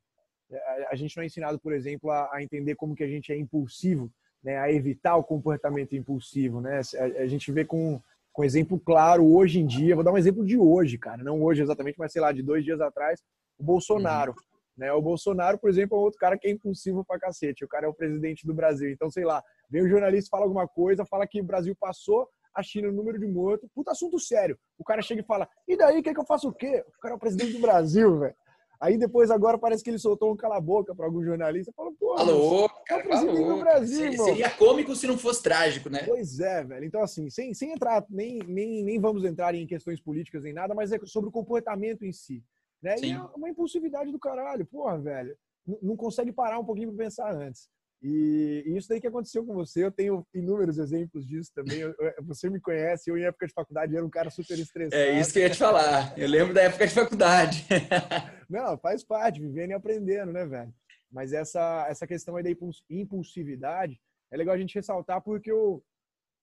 É, 0.51 0.87
a 0.89 0.95
gente 0.95 1.15
não 1.15 1.23
é 1.23 1.25
ensinado, 1.27 1.59
por 1.59 1.73
exemplo, 1.73 2.09
a, 2.09 2.29
a 2.33 2.43
entender 2.43 2.75
como 2.75 2.95
que 2.95 3.03
a 3.03 3.07
gente 3.07 3.31
é 3.31 3.37
impulsivo, 3.37 4.11
né? 4.43 4.57
A 4.57 4.71
evitar 4.71 5.15
o 5.15 5.23
comportamento 5.23 5.95
impulsivo, 5.95 6.61
né? 6.61 6.81
A, 6.97 7.21
a 7.21 7.27
gente 7.27 7.51
vê 7.51 7.63
com 7.63 8.01
com 8.33 8.43
exemplo 8.43 8.79
claro 8.79 9.23
hoje 9.23 9.59
em 9.59 9.65
dia. 9.65 9.95
Vou 9.95 10.03
dar 10.03 10.11
um 10.11 10.17
exemplo 10.17 10.43
de 10.43 10.57
hoje, 10.57 10.97
cara, 10.97 11.23
não 11.23 11.41
hoje 11.41 11.61
exatamente, 11.61 11.99
mas 11.99 12.11
sei 12.11 12.21
lá, 12.21 12.31
de 12.31 12.41
dois 12.41 12.65
dias 12.65 12.81
atrás, 12.81 13.21
o 13.57 13.63
Bolsonaro. 13.63 14.31
Uhum. 14.31 14.53
Né? 14.75 14.91
O 14.91 15.01
Bolsonaro, 15.01 15.59
por 15.59 15.69
exemplo, 15.69 15.95
é 15.95 16.01
outro 16.01 16.19
cara 16.19 16.35
que 16.35 16.47
é 16.47 16.51
impulsivo 16.51 17.05
pra 17.05 17.19
cacete. 17.19 17.63
O 17.63 17.67
cara 17.67 17.85
é 17.85 17.89
o 17.89 17.93
presidente 17.93 18.45
do 18.45 18.55
Brasil. 18.55 18.89
Então, 18.89 19.09
sei 19.11 19.23
lá, 19.23 19.41
vem 19.69 19.83
o 19.83 19.87
jornalista 19.87 20.31
fala 20.31 20.45
alguma 20.45 20.67
coisa, 20.67 21.05
fala 21.05 21.27
que 21.27 21.39
o 21.39 21.43
Brasil 21.43 21.75
passou 21.79 22.27
a 22.55 22.63
China 22.63 22.89
no 22.89 22.95
número 22.95 23.19
de 23.19 23.27
mortos. 23.27 23.69
Puta 23.73 23.91
assunto 23.91 24.19
sério. 24.19 24.57
O 24.77 24.83
cara 24.83 25.01
chega 25.01 25.21
e 25.21 25.25
fala: 25.25 25.47
e 25.67 25.75
daí, 25.75 26.01
quer 26.01 26.13
que 26.13 26.19
eu 26.19 26.25
faça 26.25 26.47
o 26.47 26.53
quê? 26.53 26.83
O 26.97 27.01
cara 27.01 27.13
é 27.13 27.17
o 27.17 27.19
presidente 27.19 27.53
do 27.53 27.59
Brasil, 27.59 28.19
velho. 28.19 28.35
Aí 28.83 28.97
depois 28.97 29.31
agora 29.31 29.57
parece 29.57 29.81
que 29.81 29.89
ele 29.89 29.97
soltou 29.97 30.33
um 30.33 30.35
cala-boca 30.35 30.93
para 30.93 31.05
algum 31.05 31.23
jornalista. 31.23 31.71
Falou, 31.73 31.93
pô, 31.97 32.17
falou, 32.17 32.69
cara, 32.85 33.01
é 33.01 33.07
falou. 33.07 33.59
Brasil, 33.61 33.97
seria, 33.97 34.17
seria, 34.17 34.49
cômico 34.49 34.93
se 34.93 35.07
não 35.07 35.17
fosse 35.17 35.41
trágico, 35.41 35.89
né? 35.89 36.03
Pois 36.05 36.41
é, 36.41 36.65
velho. 36.65 36.83
Então, 36.83 37.01
assim, 37.01 37.29
sem, 37.29 37.53
sem 37.53 37.71
entrar, 37.71 38.05
nem, 38.09 38.39
nem, 38.39 38.83
nem 38.83 38.99
vamos 38.99 39.23
entrar 39.23 39.55
em 39.55 39.65
questões 39.65 40.01
políticas 40.01 40.43
nem 40.43 40.51
nada, 40.51 40.75
mas 40.75 40.91
é 40.91 40.99
sobre 41.05 41.29
o 41.29 41.31
comportamento 41.31 42.03
em 42.03 42.11
si. 42.11 42.43
Né? 42.81 42.97
Sim. 42.97 43.05
E 43.05 43.11
é 43.13 43.19
uma 43.37 43.49
impulsividade 43.49 44.11
do 44.11 44.19
caralho, 44.19 44.65
porra, 44.65 44.99
velho. 44.99 45.37
Não 45.81 45.95
consegue 45.95 46.33
parar 46.33 46.59
um 46.59 46.65
pouquinho 46.65 46.89
para 46.89 47.05
pensar 47.05 47.33
antes. 47.33 47.69
E, 48.03 48.63
isso 48.65 48.89
daí 48.89 48.99
que 48.99 49.07
aconteceu 49.07 49.45
com 49.45 49.53
você, 49.53 49.85
eu 49.85 49.91
tenho 49.91 50.27
inúmeros 50.33 50.77
exemplos 50.77 51.25
disso 51.25 51.51
também. 51.55 51.79
Eu, 51.79 51.95
você 52.23 52.49
me 52.49 52.59
conhece, 52.59 53.09
eu 53.09 53.17
em 53.17 53.23
época 53.23 53.47
de 53.47 53.53
faculdade 53.53 53.95
era 53.95 54.05
um 54.05 54.09
cara 54.09 54.29
super 54.29 54.59
estressado. 54.59 55.01
É 55.01 55.17
isso 55.17 55.31
que 55.31 55.39
eu 55.39 55.43
ia 55.43 55.49
te 55.49 55.57
falar. 55.57 56.13
Eu 56.17 56.27
lembro 56.27 56.53
da 56.53 56.63
época 56.63 56.85
de 56.85 56.93
faculdade. 56.93 57.65
Não, 58.49 58.77
faz 58.77 59.05
parte, 59.05 59.39
vivendo 59.39 59.71
e 59.71 59.73
aprendendo, 59.73 60.33
né, 60.33 60.45
velho? 60.45 60.73
Mas 61.09 61.31
essa, 61.31 61.85
essa 61.87 62.05
questão 62.05 62.35
aí 62.35 62.43
da 62.43 62.49
impulsividade, 62.89 63.97
é 64.29 64.35
legal 64.35 64.53
a 64.53 64.57
gente 64.57 64.75
ressaltar 64.75 65.21
porque 65.21 65.53
o, 65.53 65.81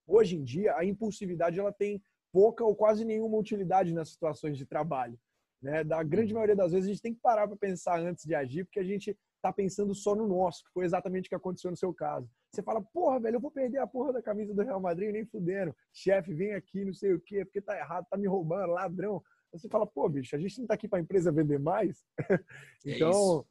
hoje 0.06 0.36
em 0.36 0.44
dia 0.44 0.74
a 0.76 0.84
impulsividade 0.84 1.60
ela 1.60 1.72
tem 1.72 2.02
pouca 2.32 2.64
ou 2.64 2.74
quase 2.74 3.04
nenhuma 3.04 3.36
utilidade 3.36 3.92
nas 3.92 4.10
situações 4.10 4.56
de 4.56 4.64
trabalho. 4.64 5.18
Né? 5.60 5.84
Da 5.84 6.02
grande 6.02 6.32
maioria 6.32 6.56
das 6.56 6.72
vezes 6.72 6.86
a 6.86 6.92
gente 6.92 7.02
tem 7.02 7.12
que 7.12 7.20
parar 7.20 7.46
para 7.46 7.56
pensar 7.56 8.00
antes 8.00 8.24
de 8.24 8.34
agir, 8.34 8.64
porque 8.64 8.80
a 8.80 8.84
gente 8.84 9.14
está 9.40 9.52
pensando 9.52 9.94
só 9.94 10.14
no 10.14 10.28
nosso, 10.28 10.62
que 10.64 10.72
foi 10.72 10.84
exatamente 10.84 11.26
o 11.26 11.28
que 11.30 11.34
aconteceu 11.34 11.70
no 11.70 11.76
seu 11.76 11.92
caso. 11.92 12.30
Você 12.52 12.62
fala, 12.62 12.80
porra, 12.82 13.18
velho, 13.18 13.36
eu 13.36 13.40
vou 13.40 13.50
perder 13.50 13.78
a 13.78 13.86
porra 13.86 14.12
da 14.12 14.22
camisa 14.22 14.54
do 14.54 14.62
Real 14.62 14.80
Madrid, 14.80 15.12
nem 15.12 15.24
fudendo. 15.24 15.74
Chefe, 15.92 16.32
vem 16.32 16.54
aqui, 16.54 16.84
não 16.84 16.92
sei 16.92 17.14
o 17.14 17.20
quê, 17.20 17.44
porque 17.44 17.60
tá 17.60 17.76
errado, 17.76 18.06
tá 18.08 18.16
me 18.16 18.26
roubando, 18.26 18.72
ladrão. 18.72 19.22
Você 19.52 19.68
fala, 19.68 19.86
pô, 19.86 20.08
bicho, 20.08 20.36
a 20.36 20.38
gente 20.38 20.60
não 20.60 20.66
tá 20.66 20.74
aqui 20.74 20.86
para 20.86 20.98
a 20.98 21.02
empresa 21.02 21.32
vender 21.32 21.58
mais. 21.58 22.04
É 22.86 22.96
então, 22.96 23.44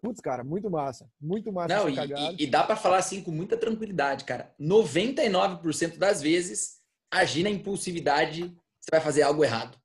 putz, 0.00 0.20
cara, 0.20 0.42
muito 0.42 0.68
massa. 0.68 1.08
Muito 1.20 1.52
massa 1.52 1.76
não, 1.76 1.88
e, 1.88 2.42
e, 2.42 2.46
dá 2.46 2.64
para 2.64 2.74
falar 2.74 2.98
assim 2.98 3.22
com 3.22 3.30
muita 3.30 3.56
tranquilidade, 3.56 4.24
cara. 4.24 4.52
99% 4.60 5.98
das 5.98 6.20
vezes, 6.20 6.80
agir 7.12 7.44
na 7.44 7.50
impulsividade, 7.50 8.48
você 8.80 8.90
vai 8.90 9.00
fazer 9.00 9.22
algo 9.22 9.44
errado. 9.44 9.78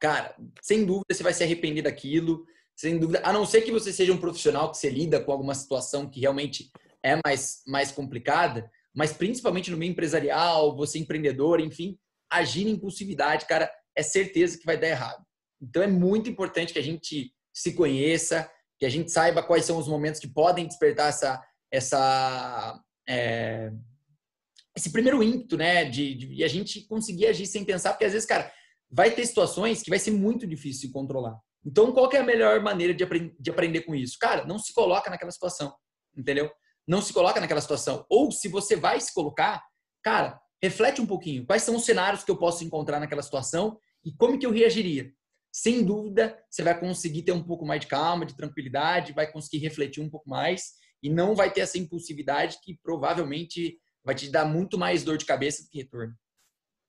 Cara, 0.00 0.34
sem 0.62 0.86
dúvida 0.86 1.12
você 1.12 1.22
vai 1.22 1.34
se 1.34 1.42
arrepender 1.42 1.82
daquilo, 1.82 2.46
sem 2.78 2.96
dúvida. 2.96 3.20
A 3.24 3.32
não 3.32 3.44
ser 3.44 3.62
que 3.62 3.72
você 3.72 3.92
seja 3.92 4.12
um 4.12 4.20
profissional 4.20 4.70
que 4.70 4.78
você 4.78 4.88
lida 4.88 5.20
com 5.20 5.32
alguma 5.32 5.54
situação 5.54 6.08
que 6.08 6.20
realmente 6.20 6.70
é 7.02 7.18
mais, 7.26 7.60
mais 7.66 7.90
complicada, 7.90 8.70
mas 8.94 9.12
principalmente 9.12 9.70
no 9.70 9.76
meio 9.76 9.90
empresarial, 9.90 10.76
você 10.76 10.98
empreendedor, 10.98 11.60
enfim, 11.60 11.98
agir 12.30 12.64
na 12.64 12.70
impulsividade, 12.70 13.46
cara, 13.46 13.68
é 13.96 14.02
certeza 14.02 14.56
que 14.56 14.64
vai 14.64 14.78
dar 14.78 14.88
errado. 14.88 15.24
Então 15.60 15.82
é 15.82 15.88
muito 15.88 16.30
importante 16.30 16.72
que 16.72 16.78
a 16.78 16.82
gente 16.82 17.32
se 17.52 17.72
conheça, 17.72 18.48
que 18.78 18.86
a 18.86 18.88
gente 18.88 19.10
saiba 19.10 19.42
quais 19.42 19.64
são 19.64 19.76
os 19.76 19.88
momentos 19.88 20.20
que 20.20 20.28
podem 20.28 20.66
despertar 20.66 21.08
essa, 21.08 21.44
essa 21.72 22.80
é, 23.08 23.72
esse 24.76 24.92
primeiro 24.92 25.20
ímpeto, 25.20 25.56
né, 25.56 25.84
de, 25.84 26.14
de, 26.14 26.44
a 26.44 26.48
gente 26.48 26.82
conseguir 26.82 27.26
agir 27.26 27.46
sem 27.46 27.64
pensar, 27.64 27.90
porque 27.90 28.04
às 28.04 28.12
vezes, 28.12 28.28
cara, 28.28 28.52
vai 28.88 29.10
ter 29.10 29.26
situações 29.26 29.82
que 29.82 29.90
vai 29.90 29.98
ser 29.98 30.12
muito 30.12 30.46
difícil 30.46 30.86
de 30.86 30.92
controlar. 30.92 31.36
Então, 31.64 31.92
qual 31.92 32.10
é 32.12 32.18
a 32.18 32.24
melhor 32.24 32.60
maneira 32.60 32.94
de, 32.94 33.04
aprend 33.04 33.34
de 33.38 33.50
aprender 33.50 33.82
com 33.82 33.94
isso? 33.94 34.16
Cara, 34.18 34.44
não 34.44 34.58
se 34.58 34.72
coloca 34.72 35.10
naquela 35.10 35.30
situação, 35.30 35.74
entendeu? 36.16 36.50
Não 36.86 37.02
se 37.02 37.12
coloca 37.12 37.40
naquela 37.40 37.60
situação. 37.60 38.06
Ou 38.08 38.30
se 38.30 38.48
você 38.48 38.76
vai 38.76 39.00
se 39.00 39.12
colocar, 39.12 39.62
cara, 40.02 40.40
reflete 40.62 41.00
um 41.00 41.06
pouquinho. 41.06 41.44
Quais 41.44 41.62
são 41.62 41.76
os 41.76 41.84
cenários 41.84 42.24
que 42.24 42.30
eu 42.30 42.36
posso 42.36 42.64
encontrar 42.64 43.00
naquela 43.00 43.22
situação 43.22 43.78
e 44.04 44.12
como 44.12 44.38
que 44.38 44.46
eu 44.46 44.50
reagiria? 44.50 45.12
Sem 45.52 45.84
dúvida, 45.84 46.38
você 46.50 46.62
vai 46.62 46.78
conseguir 46.78 47.22
ter 47.22 47.32
um 47.32 47.42
pouco 47.42 47.66
mais 47.66 47.80
de 47.80 47.86
calma, 47.86 48.24
de 48.24 48.36
tranquilidade, 48.36 49.12
vai 49.12 49.30
conseguir 49.30 49.58
refletir 49.58 50.00
um 50.00 50.10
pouco 50.10 50.28
mais 50.28 50.72
e 51.02 51.10
não 51.10 51.34
vai 51.34 51.52
ter 51.52 51.60
essa 51.60 51.78
impulsividade 51.78 52.58
que 52.62 52.78
provavelmente 52.82 53.78
vai 54.04 54.14
te 54.14 54.30
dar 54.30 54.44
muito 54.44 54.78
mais 54.78 55.02
dor 55.02 55.16
de 55.16 55.24
cabeça 55.24 55.62
do 55.62 55.70
que 55.70 55.78
retorno. 55.78 56.14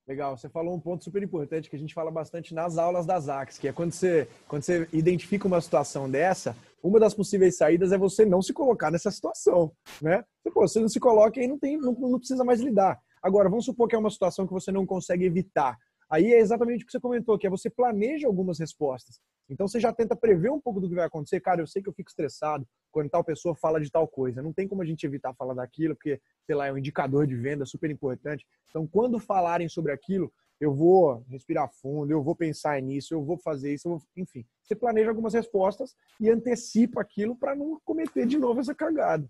Legal, 0.09 0.35
você 0.35 0.49
falou 0.49 0.73
um 0.73 0.79
ponto 0.79 1.03
super 1.03 1.21
importante 1.21 1.69
que 1.69 1.75
a 1.75 1.79
gente 1.79 1.93
fala 1.93 2.09
bastante 2.09 2.51
nas 2.51 2.79
aulas 2.79 3.05
das 3.05 3.29
AX, 3.29 3.59
que 3.59 3.67
é 3.67 3.71
quando 3.71 3.91
você, 3.91 4.27
quando 4.47 4.63
você 4.63 4.89
identifica 4.91 5.47
uma 5.47 5.61
situação 5.61 6.09
dessa, 6.09 6.57
uma 6.81 6.99
das 6.99 7.13
possíveis 7.13 7.55
saídas 7.55 7.91
é 7.91 7.97
você 7.97 8.25
não 8.25 8.41
se 8.41 8.51
colocar 8.51 8.89
nessa 8.89 9.11
situação, 9.11 9.71
né? 10.01 10.25
Você, 10.41 10.51
pô, 10.51 10.67
você 10.67 10.79
não 10.79 10.89
se 10.89 10.99
coloca 10.99 11.39
e 11.39 11.47
não, 11.47 11.59
tem, 11.59 11.77
não, 11.77 11.93
não 11.93 12.17
precisa 12.17 12.43
mais 12.43 12.59
lidar. 12.59 12.99
Agora, 13.21 13.49
vamos 13.49 13.65
supor 13.65 13.87
que 13.87 13.95
é 13.95 13.99
uma 13.99 14.09
situação 14.09 14.47
que 14.47 14.53
você 14.53 14.71
não 14.71 14.83
consegue 14.83 15.25
evitar. 15.25 15.77
Aí 16.09 16.33
é 16.33 16.39
exatamente 16.39 16.83
o 16.83 16.87
que 16.87 16.91
você 16.91 16.99
comentou, 16.99 17.37
que 17.37 17.45
é 17.45 17.49
você 17.49 17.69
planeja 17.69 18.25
algumas 18.25 18.57
respostas. 18.57 19.19
Então 19.50 19.68
você 19.68 19.79
já 19.79 19.91
tenta 19.91 20.15
prever 20.15 20.51
um 20.51 20.60
pouco 20.60 20.79
do 20.79 20.88
que 20.88 20.96
vai 20.96 21.06
acontecer. 21.06 21.39
Cara, 21.39 21.62
eu 21.62 21.68
sei 21.68 21.82
que 21.82 21.89
eu 21.89 21.94
fico 21.94 22.10
estressado 22.10 22.68
quando 22.91 23.10
tal 23.10 23.24
pessoa 23.24 23.56
fala 23.56 23.82
de 23.82 23.89
tal 23.91 24.08
coisa. 24.08 24.41
Não 24.41 24.53
tem 24.53 24.68
como 24.68 24.82
a 24.82 24.86
gente 24.86 25.06
evitar 25.06 25.34
falar 25.34 25.56
daquilo, 25.56 25.96
porque, 25.96 26.22
sei 26.46 26.55
lá, 26.55 26.68
é 26.68 26.72
um 26.72 26.77
indicador 26.77 27.25
de 27.25 27.35
venda 27.35 27.66
super 27.66 27.90
importante. 27.90 28.46
Então, 28.70 28.85
quando 28.88 29.20
falarem 29.20 29.68
sobre 29.68 29.92
aquilo, 29.92 30.31
eu 30.59 30.74
vou 30.74 31.24
respirar 31.29 31.72
fundo, 31.72 32.12
eu 32.12 32.22
vou 32.22 32.35
pensar 32.35 32.79
nisso, 32.81 33.14
eu 33.14 33.24
vou 33.24 33.38
fazer 33.38 33.74
isso, 33.74 33.90
vou... 33.90 34.01
enfim. 34.16 34.46
Você 34.62 34.75
planeja 34.75 35.09
algumas 35.09 35.33
respostas 35.33 35.96
e 36.20 36.29
antecipa 36.29 37.01
aquilo 37.01 37.35
para 37.35 37.55
não 37.55 37.79
cometer 37.83 38.25
de 38.25 38.38
novo 38.38 38.59
essa 38.59 38.75
cagada. 38.75 39.27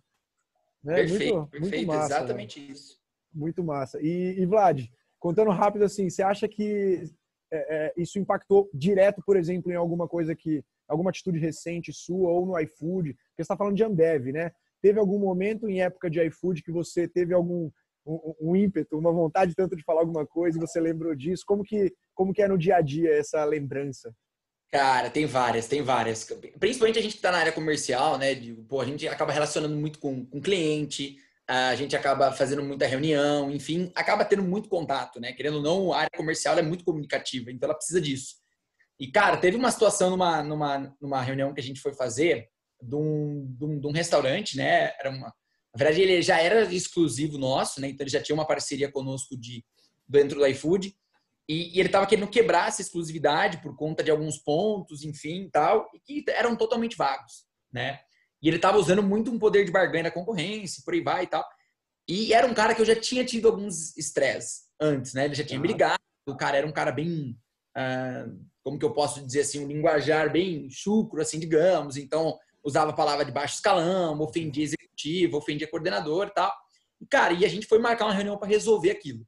Né? 0.84 0.96
Perfeito, 0.96 1.36
muito, 1.36 1.50
perfeito, 1.50 1.76
muito 1.76 1.88
massa, 1.88 2.16
exatamente 2.16 2.60
né? 2.60 2.68
isso. 2.72 3.00
Muito 3.32 3.64
massa. 3.64 4.00
E, 4.02 4.40
e 4.40 4.46
Vlad, 4.46 4.86
contando 5.20 5.52
rápido 5.52 5.84
assim, 5.84 6.10
você 6.10 6.24
acha 6.24 6.48
que 6.48 7.04
é, 7.52 7.58
é, 7.88 7.94
isso 7.98 8.20
impactou 8.20 8.70
direto, 8.74 9.22
por 9.26 9.38
exemplo, 9.38 9.72
em 9.72 9.76
alguma 9.76 10.08
coisa 10.08 10.36
que, 10.36 10.64
alguma 10.88 11.10
atitude 11.10 11.40
recente 11.40 11.94
sua 11.94 12.30
ou 12.30 12.46
no 12.46 12.60
iFood? 12.60 13.14
Porque 13.14 13.36
você 13.38 13.42
está 13.42 13.58
falando 13.58 13.76
de 13.76 13.84
Ambev, 13.84 14.32
né? 14.32 14.52
Teve 14.82 15.00
algum 15.00 15.20
momento 15.20 15.70
em 15.70 15.82
época 15.82 16.10
de 16.10 16.24
iFood 16.26 16.64
que 16.64 16.72
você 16.72 17.08
teve 17.08 17.34
algum 17.34 17.70
um, 18.06 18.36
um, 18.42 18.56
ímpeto, 18.56 18.98
uma 18.98 19.12
vontade 19.12 19.54
tanto 19.54 19.76
de 19.76 19.84
falar 19.84 20.02
alguma 20.02 20.26
coisa 20.26 20.60
você 20.60 20.80
lembrou 20.80 21.14
disso? 21.14 21.44
Como 21.46 21.64
que, 21.64 21.94
como 22.16 22.34
que 22.34 22.42
é 22.42 22.48
no 22.48 22.58
dia 22.58 22.78
a 22.78 22.82
dia 22.82 23.14
essa 23.14 23.44
lembrança? 23.46 24.14
Cara, 24.72 25.10
tem 25.10 25.26
várias, 25.26 25.68
tem 25.68 25.82
várias. 25.82 26.26
Principalmente 26.60 27.00
a 27.00 27.02
gente 27.02 27.14
que 27.14 27.18
está 27.18 27.32
na 27.32 27.40
área 27.40 27.52
comercial, 27.52 28.18
né? 28.18 28.36
Pô, 28.68 28.82
a 28.82 28.86
gente 28.86 29.08
acaba 29.08 29.32
relacionando 29.32 29.76
muito 29.76 30.00
com, 30.00 30.26
com 30.26 30.40
cliente, 30.40 31.18
a 31.52 31.74
gente 31.74 31.96
acaba 31.96 32.32
fazendo 32.32 32.64
muita 32.64 32.86
reunião, 32.86 33.50
enfim, 33.50 33.92
acaba 33.96 34.24
tendo 34.24 34.44
muito 34.44 34.70
contato, 34.70 35.20
né? 35.20 35.34
Querendo 35.34 35.56
ou 35.56 35.64
não, 35.64 35.92
a 35.92 36.02
área 36.02 36.12
comercial 36.16 36.56
é 36.60 36.62
muito 36.62 36.86
comunicativa, 36.86 37.52
então 37.52 37.68
ela 37.68 37.76
precisa 37.76 38.00
disso. 38.00 38.36
E, 39.00 39.08
cara, 39.08 39.36
teve 39.36 39.58
uma 39.58 39.72
situação 39.72 40.12
numa, 40.12 40.44
numa, 40.44 40.96
numa 41.02 41.22
reunião 41.22 41.52
que 41.52 41.60
a 41.60 41.64
gente 41.64 41.82
foi 41.82 41.92
fazer 41.92 42.50
de 42.80 42.96
um, 42.96 43.48
de 43.58 43.66
um, 43.66 43.80
de 43.80 43.88
um 43.88 43.92
restaurante, 43.92 44.58
né? 44.58 44.94
Era 45.00 45.10
uma, 45.10 45.26
na 45.74 45.78
verdade, 45.78 46.02
ele 46.02 46.22
já 46.22 46.40
era 46.40 46.72
exclusivo 46.72 47.40
nosso, 47.40 47.82
né? 47.82 47.90
Então 47.90 48.04
ele 48.04 48.12
já 48.12 48.22
tinha 48.22 48.36
uma 48.36 48.46
parceria 48.46 48.92
conosco 48.92 49.36
de, 49.36 49.66
dentro 50.08 50.38
do 50.38 50.46
iFood. 50.46 50.96
E, 51.48 51.76
e 51.76 51.80
ele 51.80 51.90
estava 51.90 52.06
querendo 52.06 52.30
quebrar 52.30 52.68
essa 52.68 52.84
exclusividade 52.84 53.60
por 53.60 53.76
conta 53.76 54.04
de 54.04 54.12
alguns 54.12 54.38
pontos, 54.38 55.04
enfim, 55.04 55.50
tal, 55.52 55.90
e 55.94 56.22
que 56.22 56.30
eram 56.30 56.56
totalmente 56.56 56.96
vagos, 56.96 57.48
né? 57.74 58.02
E 58.42 58.48
ele 58.48 58.56
estava 58.58 58.78
usando 58.78 59.04
muito 59.04 59.32
um 59.32 59.40
poder 59.40 59.66
de 59.66 59.72
barganha 59.72 60.06
da 60.06 60.12
concorrência, 60.12 60.82
por 60.84 60.94
aí 60.94 61.02
vai 61.02 61.24
e 61.24 61.28
tal. 61.28 61.46
E 62.08 62.34
era 62.34 62.48
um 62.48 62.54
cara 62.54 62.74
que 62.74 62.82
eu 62.82 62.86
já 62.86 62.96
tinha 62.96 63.24
tido 63.24 63.48
alguns 63.48 63.96
estresses 63.98 64.64
antes, 64.80 65.14
né? 65.14 65.26
Ele 65.26 65.36
já 65.36 65.44
tinha 65.44 65.60
brigado, 65.60 66.00
o 66.28 66.36
cara 66.36 66.58
era 66.58 66.66
um 66.66 66.72
cara 66.72 66.92
bem, 66.92 67.38
uh, 67.78 68.46
como 68.64 68.80
que 68.80 68.86
eu 68.86 68.94
posso 68.94 69.26
dizer 69.26 69.42
assim, 69.42 69.64
um 69.64 69.68
linguajar 69.68 70.32
bem 70.32 70.70
chucro, 70.70 71.22
assim, 71.22 71.40
digamos. 71.40 71.98
Então, 71.98 72.38
usava 72.64 72.92
a 72.92 72.96
palavra 72.96 73.26
de 73.26 73.32
baixo 73.32 73.56
escalão, 73.56 74.20
ofendia 74.22 74.64
executivo, 74.64 75.38
ofendia 75.38 75.70
coordenador 75.70 76.28
e 76.28 76.34
tal. 76.34 76.52
E, 77.02 77.06
cara, 77.06 77.34
e 77.34 77.46
a 77.46 77.50
gente 77.50 77.68
foi 77.68 77.80
marcar 77.80 78.06
uma 78.06 78.14
reunião 78.14 78.38
para 78.38 78.48
resolver 78.48 78.92
aquilo. 78.92 79.26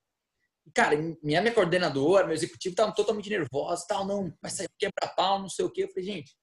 E, 0.65 0.71
cara, 0.71 0.95
minha, 0.97 1.41
minha 1.41 1.53
coordenadora, 1.53 2.25
meu 2.25 2.33
executivo 2.33 2.73
estavam 2.73 2.93
totalmente 2.93 3.29
nervosos, 3.29 3.85
tal, 3.85 4.05
não, 4.05 4.33
vai 4.41 4.51
sair 4.51 4.67
quebra-pau, 4.79 5.39
não 5.39 5.49
sei 5.49 5.65
o 5.65 5.69
quê. 5.69 5.83
Eu 5.83 5.89
falei, 5.89 6.03
gente, 6.03 6.35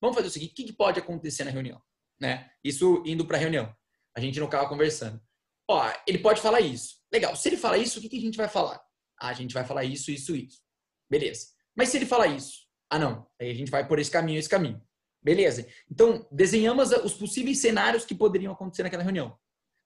vamos 0.00 0.16
fazer 0.16 0.28
o 0.28 0.30
seguinte, 0.30 0.52
o 0.52 0.54
que, 0.54 0.64
que 0.64 0.72
pode 0.72 0.98
acontecer 0.98 1.44
na 1.44 1.50
reunião? 1.50 1.80
Né? 2.20 2.50
Isso 2.62 3.02
indo 3.06 3.24
para 3.24 3.36
a 3.36 3.40
reunião. 3.40 3.74
A 4.16 4.20
gente 4.20 4.38
no 4.38 4.48
carro 4.48 4.68
conversando. 4.68 5.20
Ó, 5.68 5.92
ele 6.06 6.18
pode 6.18 6.40
falar 6.40 6.60
isso. 6.60 6.96
Legal. 7.12 7.34
Se 7.34 7.48
ele 7.48 7.56
falar 7.56 7.78
isso, 7.78 7.98
o 7.98 8.02
que, 8.02 8.08
que 8.08 8.18
a 8.18 8.20
gente 8.20 8.36
vai 8.36 8.48
falar? 8.48 8.80
Ah, 9.18 9.28
a 9.28 9.32
gente 9.32 9.54
vai 9.54 9.64
falar 9.64 9.84
isso, 9.84 10.10
isso, 10.10 10.34
isso. 10.34 10.60
Beleza. 11.08 11.48
Mas 11.76 11.88
se 11.88 11.96
ele 11.96 12.06
falar 12.06 12.26
isso? 12.26 12.66
Ah, 12.90 12.98
não. 12.98 13.26
Aí 13.40 13.50
a 13.50 13.54
gente 13.54 13.70
vai 13.70 13.86
por 13.86 13.98
esse 13.98 14.10
caminho, 14.10 14.38
esse 14.38 14.48
caminho. 14.48 14.82
Beleza. 15.22 15.66
Então, 15.90 16.26
desenhamos 16.30 16.90
os 16.90 17.14
possíveis 17.14 17.58
cenários 17.58 18.04
que 18.04 18.14
poderiam 18.14 18.52
acontecer 18.52 18.82
naquela 18.82 19.02
reunião. 19.02 19.38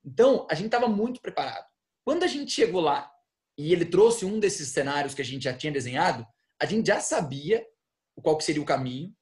Então, 0.05 0.47
a 0.51 0.55
gente 0.55 0.67
estava 0.67 0.89
muito 0.89 1.21
preparado. 1.21 1.67
Quando 2.05 2.23
a 2.23 2.27
gente 2.27 2.53
chegou 2.53 2.81
lá 2.81 3.11
e 3.59 3.73
ele 3.73 3.85
trouxe 3.85 4.25
um 4.25 4.39
desses 4.39 4.69
cenários 4.69 5.15
que 5.15 5.23
a 5.23 5.25
gente 5.25 5.45
já 5.45 5.55
tinha 5.55 5.73
desenhado, 5.73 6.27
a 6.61 6.67
gente 6.67 6.87
já 6.87 7.01
sabia 7.01 7.67
qual 8.23 8.37
que 8.37 8.45
seria 8.45 8.63
o 8.63 8.67
caminho, 8.67 9.15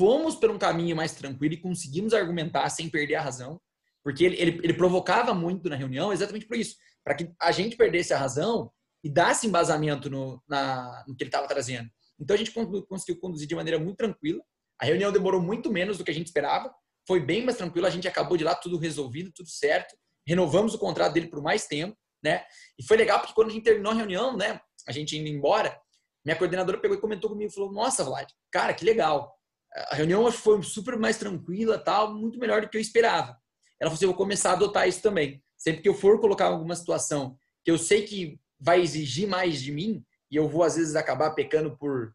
fomos 0.00 0.34
por 0.34 0.50
um 0.50 0.56
caminho 0.56 0.96
mais 0.96 1.12
tranquilo 1.12 1.52
e 1.52 1.60
conseguimos 1.60 2.14
argumentar 2.14 2.70
sem 2.70 2.88
perder 2.88 3.16
a 3.16 3.20
razão, 3.20 3.60
porque 4.02 4.24
ele, 4.24 4.36
ele, 4.40 4.60
ele 4.64 4.72
provocava 4.72 5.34
muito 5.34 5.68
na 5.68 5.76
reunião 5.76 6.10
exatamente 6.10 6.46
por 6.46 6.56
isso, 6.56 6.74
para 7.04 7.14
que 7.14 7.30
a 7.38 7.52
gente 7.52 7.76
perdesse 7.76 8.14
a 8.14 8.18
razão 8.18 8.72
e 9.04 9.10
desse 9.10 9.46
embasamento 9.46 10.08
no, 10.08 10.42
na, 10.48 11.04
no 11.06 11.14
que 11.14 11.22
ele 11.22 11.28
estava 11.28 11.46
trazendo. 11.46 11.86
Então 12.18 12.34
a 12.34 12.38
gente 12.38 12.50
conseguiu 12.50 13.20
conduzir 13.20 13.46
de 13.46 13.54
maneira 13.54 13.78
muito 13.78 13.98
tranquila. 13.98 14.42
A 14.80 14.86
reunião 14.86 15.12
demorou 15.12 15.38
muito 15.38 15.70
menos 15.70 15.98
do 15.98 16.04
que 16.04 16.10
a 16.10 16.14
gente 16.14 16.28
esperava, 16.28 16.74
foi 17.06 17.20
bem 17.20 17.44
mais 17.44 17.58
tranquilo. 17.58 17.86
A 17.86 17.90
gente 17.90 18.08
acabou 18.08 18.38
de 18.38 18.44
lá 18.44 18.54
tudo 18.54 18.78
resolvido, 18.78 19.30
tudo 19.34 19.50
certo. 19.50 19.94
Renovamos 20.26 20.72
o 20.72 20.78
contrato 20.78 21.12
dele 21.12 21.28
por 21.28 21.42
mais 21.42 21.66
tempo, 21.66 21.94
né? 22.24 22.42
E 22.78 22.86
foi 22.86 22.96
legal 22.96 23.20
porque 23.20 23.34
quando 23.34 23.48
a 23.50 23.52
gente 23.52 23.64
terminou 23.64 23.92
a 23.92 23.94
reunião, 23.94 24.34
né? 24.34 24.60
A 24.86 24.92
gente 24.92 25.16
indo 25.16 25.28
embora, 25.28 25.78
minha 26.24 26.36
coordenadora 26.36 26.78
pegou 26.78 26.96
e 26.96 27.00
comentou 27.00 27.28
comigo, 27.28 27.52
falou: 27.52 27.70
Nossa, 27.70 28.02
Vlad, 28.02 28.30
cara, 28.50 28.72
que 28.72 28.84
legal 28.84 29.30
a 29.74 29.94
reunião 29.94 30.30
foi 30.32 30.62
super 30.62 30.98
mais 30.98 31.16
tranquila, 31.16 31.78
tal, 31.78 32.14
muito 32.14 32.38
melhor 32.38 32.62
do 32.62 32.68
que 32.68 32.76
eu 32.76 32.80
esperava. 32.80 33.36
Ela 33.78 33.90
falou 33.90 33.94
assim, 33.94 34.04
eu 34.04 34.10
vou 34.10 34.16
começar 34.16 34.50
a 34.50 34.52
adotar 34.54 34.88
isso 34.88 35.00
também. 35.00 35.42
Sempre 35.56 35.82
que 35.82 35.88
eu 35.88 35.94
for 35.94 36.20
colocar 36.20 36.46
alguma 36.46 36.74
situação 36.74 37.36
que 37.64 37.70
eu 37.70 37.78
sei 37.78 38.02
que 38.02 38.40
vai 38.58 38.80
exigir 38.80 39.28
mais 39.28 39.60
de 39.60 39.72
mim, 39.72 40.04
e 40.30 40.36
eu 40.36 40.48
vou 40.48 40.62
às 40.62 40.76
vezes 40.76 40.96
acabar 40.96 41.30
pecando 41.30 41.76
por, 41.76 42.14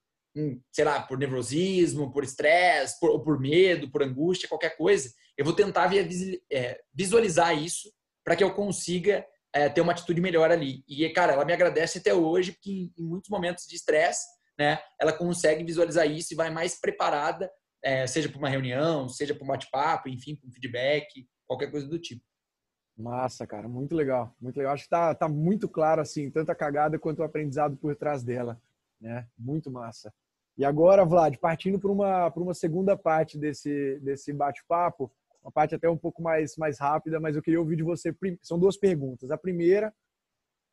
sei 0.71 0.85
lá, 0.85 1.01
por 1.01 1.17
nervosismo, 1.17 2.11
por 2.11 2.23
estresse, 2.23 2.99
por, 2.99 3.19
por 3.23 3.39
medo, 3.39 3.89
por 3.89 4.03
angústia, 4.03 4.49
qualquer 4.49 4.75
coisa, 4.77 5.11
eu 5.37 5.43
vou 5.43 5.53
tentar 5.53 5.91
é, 6.51 6.79
visualizar 6.93 7.57
isso 7.57 7.91
para 8.23 8.35
que 8.35 8.43
eu 8.43 8.53
consiga 8.53 9.25
é, 9.53 9.69
ter 9.69 9.81
uma 9.81 9.91
atitude 9.91 10.21
melhor 10.21 10.51
ali. 10.51 10.83
E, 10.87 11.07
cara, 11.09 11.33
ela 11.33 11.45
me 11.45 11.53
agradece 11.53 11.99
até 11.99 12.13
hoje, 12.13 12.53
porque 12.53 12.71
em, 12.71 12.93
em 12.97 13.03
muitos 13.03 13.29
momentos 13.29 13.65
de 13.67 13.75
estresse, 13.75 14.25
né, 14.57 14.79
ela 14.99 15.13
consegue 15.13 15.63
visualizar 15.63 16.09
isso 16.09 16.33
e 16.33 16.35
vai 16.35 16.49
mais 16.49 16.79
preparada, 16.79 17.51
é, 17.83 18.07
seja 18.07 18.29
para 18.29 18.37
uma 18.37 18.49
reunião, 18.49 19.07
seja 19.07 19.35
para 19.35 19.43
um 19.43 19.47
bate-papo, 19.47 20.09
enfim, 20.09 20.35
para 20.35 20.47
um 20.47 20.51
feedback, 20.51 21.27
qualquer 21.45 21.69
coisa 21.69 21.87
do 21.87 21.99
tipo. 21.99 22.23
Massa, 22.97 23.45
cara, 23.45 23.67
muito 23.67 23.93
legal, 23.93 24.33
muito 24.39 24.57
legal. 24.57 24.73
Acho 24.73 24.85
que 24.85 24.89
tá, 24.89 25.13
tá 25.13 25.27
muito 25.27 25.67
claro, 25.67 26.01
assim, 26.01 26.31
tanto 26.31 26.51
a 26.51 26.55
cagada 26.55 26.97
quanto 26.97 27.19
o 27.19 27.23
aprendizado 27.23 27.75
por 27.75 27.95
trás 27.95 28.23
dela, 28.23 28.59
né? 29.01 29.27
Muito 29.37 29.69
massa. 29.69 30.13
E 30.57 30.63
agora, 30.63 31.03
Vlad, 31.03 31.35
partindo 31.37 31.77
para 31.77 31.91
uma, 31.91 32.27
uma 32.29 32.53
segunda 32.53 32.97
parte 32.97 33.37
desse, 33.37 33.99
desse 33.99 34.31
bate-papo, 34.31 35.11
uma 35.43 35.51
parte 35.51 35.75
até 35.75 35.89
um 35.89 35.97
pouco 35.97 36.23
mais, 36.23 36.55
mais 36.55 36.79
rápida, 36.79 37.19
mas 37.19 37.35
eu 37.35 37.41
queria 37.41 37.59
ouvir 37.59 37.75
de 37.75 37.83
você. 37.83 38.15
São 38.41 38.57
duas 38.57 38.77
perguntas. 38.77 39.29
A 39.29 39.37
primeira, 39.37 39.93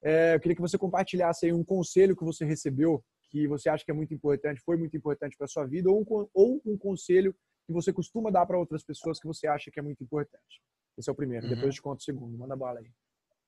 é, 0.02 0.36
eu 0.36 0.40
queria 0.40 0.54
que 0.54 0.62
você 0.62 0.78
compartilhasse 0.78 1.46
aí 1.46 1.52
um 1.52 1.64
conselho 1.64 2.16
que 2.16 2.24
você 2.24 2.44
recebeu, 2.44 3.04
que 3.32 3.48
você 3.48 3.70
acha 3.70 3.82
que 3.82 3.90
é 3.90 3.94
muito 3.94 4.12
importante, 4.12 4.60
foi 4.60 4.76
muito 4.76 4.94
importante 4.94 5.38
para 5.38 5.46
sua 5.46 5.64
vida, 5.64 5.90
ou 5.90 6.02
um, 6.02 6.28
ou 6.34 6.62
um 6.66 6.76
conselho 6.76 7.34
que 7.66 7.72
você 7.72 7.90
costuma 7.90 8.30
dar 8.30 8.44
para 8.44 8.58
outras 8.58 8.84
pessoas 8.84 9.18
que 9.18 9.26
você 9.26 9.46
acha 9.46 9.70
que 9.70 9.80
é 9.80 9.82
muito 9.82 10.04
importante. 10.04 10.62
Esse 10.98 11.08
é 11.08 11.12
o 11.12 11.16
primeiro. 11.16 11.46
Uhum. 11.46 11.54
Depois 11.54 11.68
eu 11.68 11.72
te 11.72 11.82
conto 11.82 12.00
o 12.00 12.02
segundo. 12.02 12.36
Manda 12.36 12.54
bala 12.54 12.80
aí. 12.80 12.92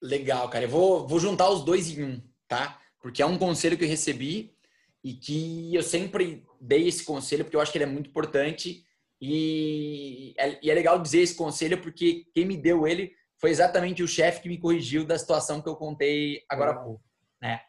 Legal, 0.02 0.48
cara. 0.48 0.64
Eu 0.64 0.70
vou, 0.70 1.06
vou 1.06 1.20
juntar 1.20 1.50
os 1.50 1.62
dois 1.62 1.90
em 1.90 2.02
um, 2.02 2.22
tá? 2.48 2.80
Porque 3.02 3.20
é 3.20 3.26
um 3.26 3.36
conselho 3.36 3.76
que 3.76 3.84
eu 3.84 3.88
recebi 3.88 4.56
e 5.02 5.12
que 5.12 5.74
eu 5.74 5.82
sempre 5.82 6.46
dei 6.58 6.88
esse 6.88 7.04
conselho 7.04 7.44
porque 7.44 7.56
eu 7.56 7.60
acho 7.60 7.70
que 7.70 7.76
ele 7.76 7.84
é 7.84 7.88
muito 7.88 8.08
importante 8.08 8.86
e 9.20 10.34
é, 10.38 10.58
e 10.64 10.70
é 10.70 10.74
legal 10.74 10.98
dizer 10.98 11.20
esse 11.20 11.34
conselho 11.34 11.80
porque 11.82 12.26
quem 12.32 12.46
me 12.46 12.56
deu 12.56 12.88
ele 12.88 13.14
foi 13.36 13.50
exatamente 13.50 14.02
o 14.02 14.08
chefe 14.08 14.40
que 14.40 14.48
me 14.48 14.56
corrigiu 14.56 15.04
da 15.04 15.18
situação 15.18 15.60
que 15.60 15.68
eu 15.68 15.76
contei 15.76 16.42
agora 16.48 16.70
há 16.70 16.76
pouco, 16.76 17.04
né? 17.42 17.60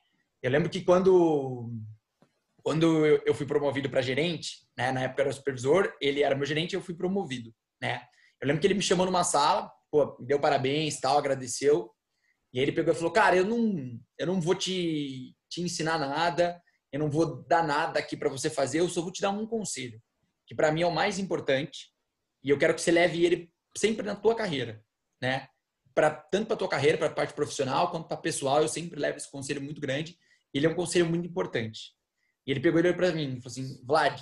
Eu 0.41 0.51
lembro 0.51 0.69
que 0.69 0.81
quando 0.81 1.69
quando 2.65 3.05
eu 3.05 3.33
fui 3.35 3.45
promovido 3.45 3.89
para 3.89 4.01
gerente, 4.01 4.67
né, 4.75 4.91
na 4.91 5.03
época 5.03 5.21
era 5.21 5.31
supervisor, 5.31 5.93
ele 6.01 6.23
era 6.23 6.35
meu 6.35 6.47
gerente 6.47 6.73
e 6.73 6.75
eu 6.75 6.81
fui 6.81 6.95
promovido, 6.95 7.53
né? 7.79 8.01
Eu 8.41 8.47
lembro 8.47 8.59
que 8.59 8.65
ele 8.65 8.73
me 8.73 8.81
chamou 8.81 9.05
numa 9.05 9.23
sala, 9.23 9.71
pô, 9.91 10.17
me 10.19 10.25
deu 10.25 10.39
parabéns, 10.39 10.99
tal, 10.99 11.17
agradeceu. 11.17 11.91
E 12.51 12.59
ele 12.59 12.71
pegou 12.71 12.91
e 12.91 12.97
falou: 12.97 13.11
"Cara, 13.11 13.35
eu 13.35 13.45
não 13.45 13.99
eu 14.17 14.25
não 14.25 14.41
vou 14.41 14.55
te 14.55 15.35
te 15.47 15.61
ensinar 15.61 15.99
nada, 15.99 16.59
eu 16.91 16.99
não 16.99 17.09
vou 17.09 17.45
dar 17.47 17.63
nada 17.63 17.99
aqui 17.99 18.17
para 18.17 18.29
você 18.29 18.49
fazer, 18.49 18.79
eu 18.79 18.89
só 18.89 19.01
vou 19.01 19.11
te 19.11 19.21
dar 19.21 19.29
um 19.29 19.45
conselho 19.45 20.01
que 20.45 20.55
para 20.55 20.71
mim 20.71 20.81
é 20.81 20.87
o 20.87 20.91
mais 20.93 21.19
importante, 21.19 21.91
e 22.43 22.49
eu 22.49 22.57
quero 22.57 22.73
que 22.73 22.81
você 22.81 22.91
leve 22.91 23.25
ele 23.25 23.51
sempre 23.77 24.05
na 24.05 24.15
tua 24.15 24.35
carreira, 24.35 24.83
né? 25.21 25.47
Para 25.93 26.11
tanto 26.11 26.47
para 26.47 26.57
tua 26.57 26.67
carreira, 26.67 26.97
para 26.97 27.07
a 27.07 27.13
parte 27.13 27.33
profissional, 27.33 27.89
quanto 27.89 28.07
para 28.07 28.17
pessoal, 28.17 28.61
eu 28.61 28.67
sempre 28.67 28.99
levo 28.99 29.17
esse 29.17 29.29
conselho 29.31 29.61
muito 29.61 29.81
grande. 29.81 30.17
Ele 30.53 30.65
é 30.65 30.69
um 30.69 30.75
conselho 30.75 31.05
muito 31.05 31.27
importante. 31.27 31.95
E 32.45 32.51
ele 32.51 32.59
pegou 32.59 32.79
ele 32.79 32.93
para 32.93 33.11
mim 33.11 33.37
e 33.37 33.41
falou 33.41 33.47
assim: 33.47 33.81
Vlad, 33.83 34.21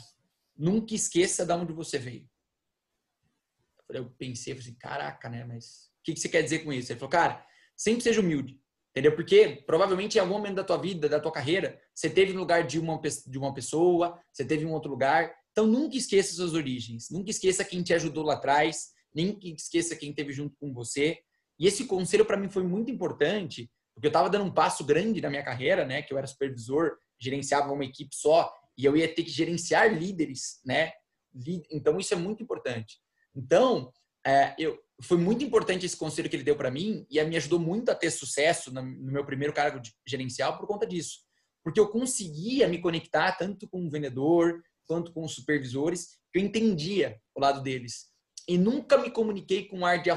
nunca 0.57 0.93
esqueça 0.93 1.45
de 1.45 1.53
onde 1.53 1.73
você 1.73 1.97
veio. 1.97 2.27
Eu 3.89 4.09
pensei, 4.17 4.53
eu 4.53 4.57
falei 4.57 4.69
assim, 4.69 4.79
caraca, 4.79 5.29
né? 5.29 5.45
Mas 5.45 5.91
o 5.99 6.03
que, 6.03 6.13
que 6.13 6.19
você 6.19 6.29
quer 6.29 6.41
dizer 6.41 6.59
com 6.59 6.73
isso? 6.73 6.91
Ele 6.91 6.99
falou, 6.99 7.11
cara, 7.11 7.45
sempre 7.75 8.01
seja 8.01 8.21
humilde. 8.21 8.59
Entendeu? 8.91 9.15
Porque 9.15 9.63
provavelmente 9.65 10.17
em 10.17 10.21
algum 10.21 10.33
momento 10.33 10.55
da 10.55 10.63
tua 10.63 10.77
vida, 10.77 11.09
da 11.09 11.19
tua 11.19 11.31
carreira, 11.31 11.79
você 11.93 12.09
teve 12.09 12.31
no 12.31 12.39
lugar 12.39 12.65
de 12.65 12.79
uma, 12.79 12.99
de 12.99 13.37
uma 13.37 13.53
pessoa, 13.53 14.19
você 14.31 14.45
teve 14.45 14.63
em 14.63 14.69
outro 14.69 14.89
lugar, 14.89 15.33
então 15.51 15.65
nunca 15.65 15.97
esqueça 15.97 16.35
suas 16.35 16.53
origens, 16.53 17.09
nunca 17.09 17.31
esqueça 17.31 17.65
quem 17.65 17.81
te 17.81 17.93
ajudou 17.93 18.23
lá 18.23 18.35
atrás, 18.35 18.91
nem 19.13 19.37
esqueça 19.43 19.95
quem 19.95 20.11
esteve 20.11 20.31
junto 20.31 20.55
com 20.59 20.71
você. 20.71 21.19
E 21.59 21.65
esse 21.65 21.85
conselho 21.85 22.25
para 22.25 22.37
mim 22.37 22.49
foi 22.49 22.63
muito 22.63 22.91
importante, 22.91 23.69
porque 23.95 24.07
eu 24.07 24.09
estava 24.09 24.29
dando 24.29 24.45
um 24.45 24.53
passo 24.53 24.83
grande 24.83 25.21
na 25.21 25.29
minha 25.29 25.43
carreira, 25.43 25.85
né? 25.85 26.03
Que 26.03 26.13
eu 26.13 26.17
era 26.17 26.27
supervisor, 26.27 26.97
gerenciava 27.19 27.71
uma 27.71 27.85
equipe 27.85 28.15
só 28.15 28.53
e 28.77 28.85
eu 28.85 28.97
ia 28.97 29.07
ter 29.07 29.23
que 29.23 29.29
gerenciar 29.29 29.93
líderes, 29.93 30.59
né? 30.65 30.91
Então 31.71 31.99
isso 31.99 32.13
é 32.13 32.17
muito 32.17 32.43
importante. 32.43 32.99
Então 33.35 33.91
é, 34.25 34.55
eu, 34.57 34.79
foi 35.01 35.17
muito 35.17 35.43
importante 35.43 35.85
esse 35.85 35.97
conselho 35.97 36.29
que 36.29 36.35
ele 36.35 36.43
deu 36.43 36.55
para 36.55 36.71
mim 36.71 37.05
e 37.09 37.21
me 37.23 37.37
ajudou 37.37 37.59
muito 37.59 37.89
a 37.89 37.95
ter 37.95 38.11
sucesso 38.11 38.73
no 38.73 38.83
meu 38.83 39.25
primeiro 39.25 39.53
cargo 39.53 39.81
gerencial 40.07 40.57
por 40.57 40.67
conta 40.67 40.87
disso, 40.87 41.19
porque 41.63 41.79
eu 41.79 41.89
conseguia 41.89 42.67
me 42.67 42.79
conectar 42.79 43.33
tanto 43.33 43.67
com 43.67 43.85
o 43.85 43.89
vendedor, 43.89 44.63
quanto 44.85 45.11
com 45.13 45.23
os 45.23 45.33
supervisores, 45.33 46.17
que 46.31 46.39
eu 46.39 46.43
entendia 46.43 47.19
o 47.35 47.41
lado 47.41 47.61
deles. 47.61 48.11
E 48.47 48.57
nunca 48.57 48.97
me 48.97 49.09
comuniquei 49.09 49.65
com 49.67 49.79
um 49.79 49.85
ar 49.85 50.01
de, 50.01 50.09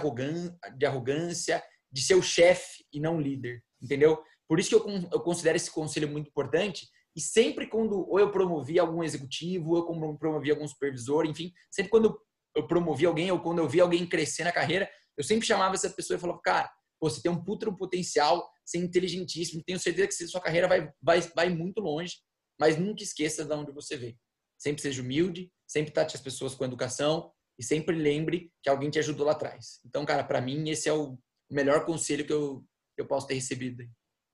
de 0.77 0.87
arrogância, 0.87 1.63
de 1.91 2.03
ser 2.03 2.15
o 2.15 2.23
chefe 2.23 2.85
e 2.93 3.01
não 3.01 3.21
líder, 3.21 3.63
entendeu? 3.81 4.21
Por 4.49 4.61
isso 4.61 4.69
que 4.69 4.75
eu, 4.75 5.09
eu 5.13 5.21
considero 5.21 5.57
esse 5.57 5.71
conselho 5.71 6.09
muito 6.09 6.29
importante. 6.29 6.89
E 7.15 7.21
sempre 7.21 7.67
quando 7.67 8.09
ou 8.09 8.21
eu 8.21 8.31
promovi 8.31 8.79
algum 8.79 9.03
executivo, 9.03 9.71
ou 9.71 9.79
eu 9.79 10.19
promovi 10.19 10.51
algum 10.51 10.69
supervisor, 10.69 11.25
enfim, 11.27 11.53
sempre 11.71 11.91
quando 11.91 12.19
eu 12.55 12.67
promovi 12.67 13.07
alguém 13.07 13.31
ou 13.31 13.41
quando 13.41 13.59
eu 13.59 13.69
vi 13.69 13.81
alguém 13.81 14.07
crescer 14.07 14.45
na 14.45 14.53
carreira, 14.53 14.89
eu 15.17 15.25
sempre 15.25 15.47
chamava 15.47 15.75
essa 15.75 15.91
pessoa 15.91 16.17
e 16.17 16.21
falava, 16.21 16.41
cara, 16.43 16.71
pô, 17.01 17.09
você 17.09 17.23
tem 17.23 17.31
um 17.31 17.43
puto 17.43 17.75
potencial, 17.77 18.49
você 18.65 18.79
é 18.79 18.81
inteligentíssimo, 18.81 19.63
tenho 19.65 19.79
certeza 19.79 20.09
que 20.09 20.27
sua 20.27 20.41
carreira 20.41 20.69
vai, 20.69 20.91
vai, 21.01 21.21
vai 21.35 21.49
muito 21.49 21.81
longe, 21.81 22.17
mas 22.59 22.77
nunca 22.77 23.03
esqueça 23.03 23.45
de 23.45 23.55
onde 23.55 23.73
você 23.73 23.97
veio. 23.97 24.17
Sempre 24.59 24.83
seja 24.83 25.03
humilde, 25.03 25.51
sempre 25.67 25.93
trate 25.93 26.17
as 26.17 26.23
pessoas 26.23 26.55
com 26.55 26.65
educação 26.65 27.31
e 27.59 27.65
sempre 27.65 27.95
lembre 27.97 28.53
que 28.63 28.69
alguém 28.69 28.91
te 28.91 28.99
ajudou 28.99 29.27
lá 29.27 29.33
atrás. 29.33 29.81
Então, 29.85 30.05
cara, 30.05 30.25
para 30.25 30.41
mim 30.41 30.69
esse 30.69 30.89
é 30.89 30.93
o 30.93 31.19
melhor 31.51 31.85
conselho 31.85 32.27
que 32.27 32.33
eu, 32.33 32.65
que 32.95 33.03
eu 33.03 33.07
posso 33.07 33.27
ter 33.27 33.35
recebido. 33.35 33.85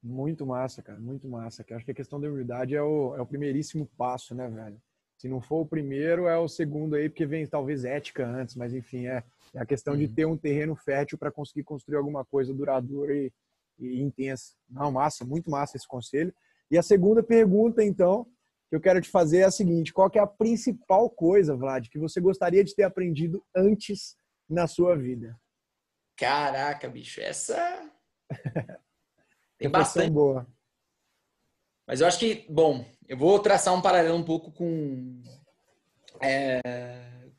Muito 0.02 0.44
massa, 0.44 0.82
cara, 0.82 0.98
muito 0.98 1.28
massa. 1.28 1.64
Eu 1.68 1.76
acho 1.76 1.84
que 1.84 1.92
a 1.92 1.94
questão 1.94 2.20
da 2.20 2.28
humildade 2.28 2.74
é 2.74 2.82
o, 2.82 3.14
é 3.16 3.20
o 3.20 3.26
primeiríssimo 3.26 3.86
passo, 3.96 4.34
né, 4.34 4.48
velho? 4.48 4.80
Se 5.16 5.28
não 5.28 5.40
for 5.40 5.60
o 5.60 5.66
primeiro, 5.66 6.26
é 6.26 6.36
o 6.36 6.48
segundo 6.48 6.96
aí, 6.96 7.08
porque 7.08 7.24
vem 7.24 7.46
talvez 7.46 7.84
ética 7.84 8.26
antes, 8.26 8.56
mas 8.56 8.74
enfim, 8.74 9.06
é, 9.06 9.22
é 9.54 9.60
a 9.60 9.66
questão 9.66 9.94
uhum. 9.94 10.00
de 10.00 10.08
ter 10.08 10.26
um 10.26 10.36
terreno 10.36 10.74
fértil 10.74 11.16
para 11.16 11.30
conseguir 11.30 11.62
construir 11.62 11.96
alguma 11.96 12.24
coisa 12.24 12.52
duradoura 12.52 13.14
e, 13.14 13.32
e 13.78 14.02
intensa. 14.02 14.54
Não, 14.68 14.90
massa, 14.90 15.24
muito 15.24 15.48
massa 15.48 15.76
esse 15.76 15.86
conselho. 15.86 16.34
E 16.68 16.76
a 16.76 16.82
segunda 16.82 17.22
pergunta, 17.22 17.84
então, 17.84 18.26
que 18.68 18.74
eu 18.74 18.80
quero 18.80 19.00
te 19.00 19.08
fazer 19.08 19.38
é 19.38 19.44
a 19.44 19.50
seguinte: 19.50 19.92
qual 19.92 20.10
é 20.14 20.18
a 20.18 20.26
principal 20.26 21.08
coisa, 21.08 21.54
Vlad, 21.54 21.88
que 21.88 21.98
você 21.98 22.20
gostaria 22.20 22.64
de 22.64 22.74
ter 22.74 22.82
aprendido 22.82 23.44
antes 23.54 24.16
na 24.48 24.66
sua 24.66 24.96
vida? 24.96 25.38
Caraca, 26.16 26.88
bicho, 26.88 27.20
essa 27.20 27.54
tem 29.62 29.70
bastante 29.70 30.10
boa. 30.10 30.46
Mas 31.86 32.00
eu 32.00 32.06
acho 32.06 32.18
que, 32.18 32.46
bom, 32.48 32.84
eu 33.08 33.16
vou 33.16 33.38
traçar 33.38 33.74
um 33.74 33.82
paralelo 33.82 34.16
um 34.16 34.24
pouco 34.24 34.52
com, 34.52 35.22
é, 36.22 36.60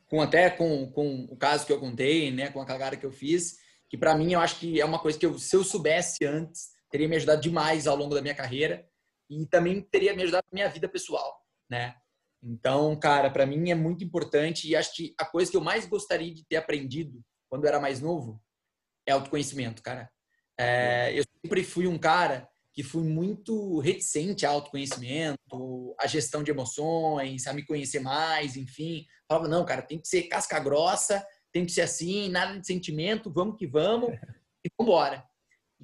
com 0.05 0.21
até 0.21 0.49
com, 0.49 0.91
com 0.91 1.25
o 1.29 1.36
caso 1.36 1.65
que 1.65 1.71
eu 1.71 1.79
contei, 1.79 2.31
né, 2.31 2.49
com 2.51 2.62
a 2.62 2.65
cagada 2.65 2.97
que 2.97 3.05
eu 3.05 3.12
fiz, 3.12 3.57
que 3.89 3.97
para 3.97 4.15
mim 4.15 4.33
eu 4.33 4.39
acho 4.39 4.59
que 4.59 4.79
é 4.79 4.86
uma 4.86 4.99
coisa 4.99 5.17
que 5.17 5.25
eu, 5.25 5.38
se 5.39 5.55
eu 5.55 5.63
soubesse 5.63 6.25
antes, 6.25 6.71
teria 6.89 7.07
me 7.07 7.15
ajudado 7.15 7.41
demais 7.41 7.88
ao 7.88 7.95
longo 7.95 8.13
da 8.13 8.21
minha 8.21 8.36
carreira 8.36 8.88
e 9.29 9.45
também 9.47 9.81
teria 9.81 10.15
me 10.15 10.23
ajudado 10.23 10.45
na 10.51 10.55
minha 10.55 10.69
vida 10.69 10.88
pessoal, 10.88 11.41
né? 11.69 11.95
Então, 12.43 12.95
cara, 12.99 13.31
para 13.31 13.45
mim 13.45 13.71
é 13.71 13.75
muito 13.75 14.03
importante 14.03 14.67
e 14.67 14.75
acho 14.75 14.93
que 14.93 15.15
a 15.17 15.25
coisa 15.25 15.49
que 15.49 15.57
eu 15.57 15.62
mais 15.62 15.86
gostaria 15.88 16.33
de 16.33 16.45
ter 16.45 16.57
aprendido 16.57 17.23
quando 17.49 17.63
eu 17.63 17.69
era 17.69 17.79
mais 17.79 18.01
novo 18.01 18.39
é 19.07 19.13
autoconhecimento, 19.13 19.81
cara. 19.81 20.12
É, 20.60 21.18
eu 21.18 21.24
sempre 21.42 21.63
fui 21.63 21.88
um 21.88 21.98
cara 21.98 22.48
que 22.74 22.82
fui 22.82 23.04
muito 23.04 23.80
reticente 23.80 24.46
ao 24.46 24.56
autoconhecimento, 24.56 25.96
à 26.00 26.08
gestão 26.08 26.42
de 26.42 26.50
emoções, 26.50 27.46
a 27.46 27.54
me 27.54 27.63
conhecer 27.63 28.00
mais, 28.00 28.58
enfim. 28.58 29.06
Falava, 29.28 29.48
não, 29.48 29.63
cara, 29.63 29.82
tem 29.84 30.00
que 30.00 30.08
ser 30.08 30.24
casca 30.24 30.60
grossa, 30.60 31.26
tem 31.52 31.66
que 31.66 31.72
ser 31.72 31.82
assim, 31.82 32.30
nada 32.30 32.60
de 32.60 32.66
sentimento, 32.66 33.32
vamos 33.32 33.58
que 33.58 33.68
vamos 33.68 34.10
e 34.10 34.70
vamos 34.76 34.80
embora. 34.80 35.24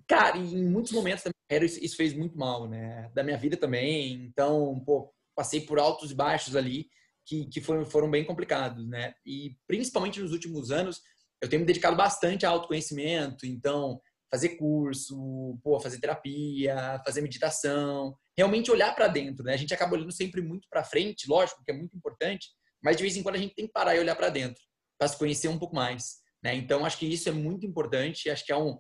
Cara, 0.08 0.38
e 0.38 0.56
em 0.56 0.66
muitos 0.66 0.92
momentos 0.92 1.24
da 1.24 1.30
minha 1.30 1.48
carreira 1.48 1.66
isso, 1.66 1.84
isso 1.84 1.96
fez 1.96 2.14
muito 2.14 2.38
mal, 2.38 2.68
né? 2.68 3.12
Da 3.14 3.24
minha 3.24 3.38
vida 3.38 3.56
também. 3.56 4.14
Então, 4.26 4.82
pô, 4.84 5.14
passei 5.36 5.62
por 5.62 5.78
altos 5.78 6.10
e 6.10 6.16
baixos 6.16 6.56
ali 6.56 6.90
que, 7.26 7.46
que 7.46 7.62
foram, 7.62 7.86
foram 7.86 8.10
bem 8.10 8.26
complicados, 8.26 8.88
né? 8.88 9.14
E 9.24 9.56
principalmente 9.68 10.20
nos 10.20 10.32
últimos 10.32 10.72
anos, 10.72 11.02
eu 11.40 11.48
tenho 11.48 11.60
me 11.60 11.66
dedicado 11.68 11.96
bastante 11.96 12.46
a 12.46 12.50
autoconhecimento. 12.50 13.46
Então, 13.46 14.02
fazer 14.32 14.50
curso, 14.58 15.60
pô, 15.64 15.80
fazer 15.80 16.00
terapia, 16.00 17.02
fazer 17.06 17.22
meditação, 17.22 18.16
realmente 18.38 18.72
olhar 18.72 18.94
para 18.96 19.08
dentro, 19.08 19.44
né? 19.44 19.54
A 19.54 19.58
gente 19.58 19.74
acaba 19.74 19.96
olhando 19.96 20.12
sempre 20.12 20.42
muito 20.42 20.68
para 20.70 20.84
frente, 20.84 21.30
lógico 21.30 21.64
que 21.64 21.72
é 21.72 21.76
muito 21.76 21.96
importante, 21.98 22.48
mas 22.84 22.96
de 22.96 23.04
vez 23.04 23.18
em 23.18 23.24
quando 23.24 23.36
a 23.36 23.40
gente 23.40 23.56
tem 23.56 23.66
que 23.66 23.74
parar 23.74 23.96
e 23.96 24.00
olhar 24.00 24.16
para 24.16 24.30
dentro 24.30 24.62
para 25.00 25.08
se 25.08 25.18
conhecer 25.18 25.48
um 25.48 25.58
pouco 25.58 25.76
mais, 25.76 26.18
né? 26.44 26.54
Então 26.56 26.86
acho 26.86 26.98
que 26.98 27.06
isso 27.06 27.30
é 27.30 27.32
muito 27.32 27.66
importante, 27.66 28.30
acho 28.30 28.46
que 28.46 28.52
é 28.52 28.58
um 28.58 28.78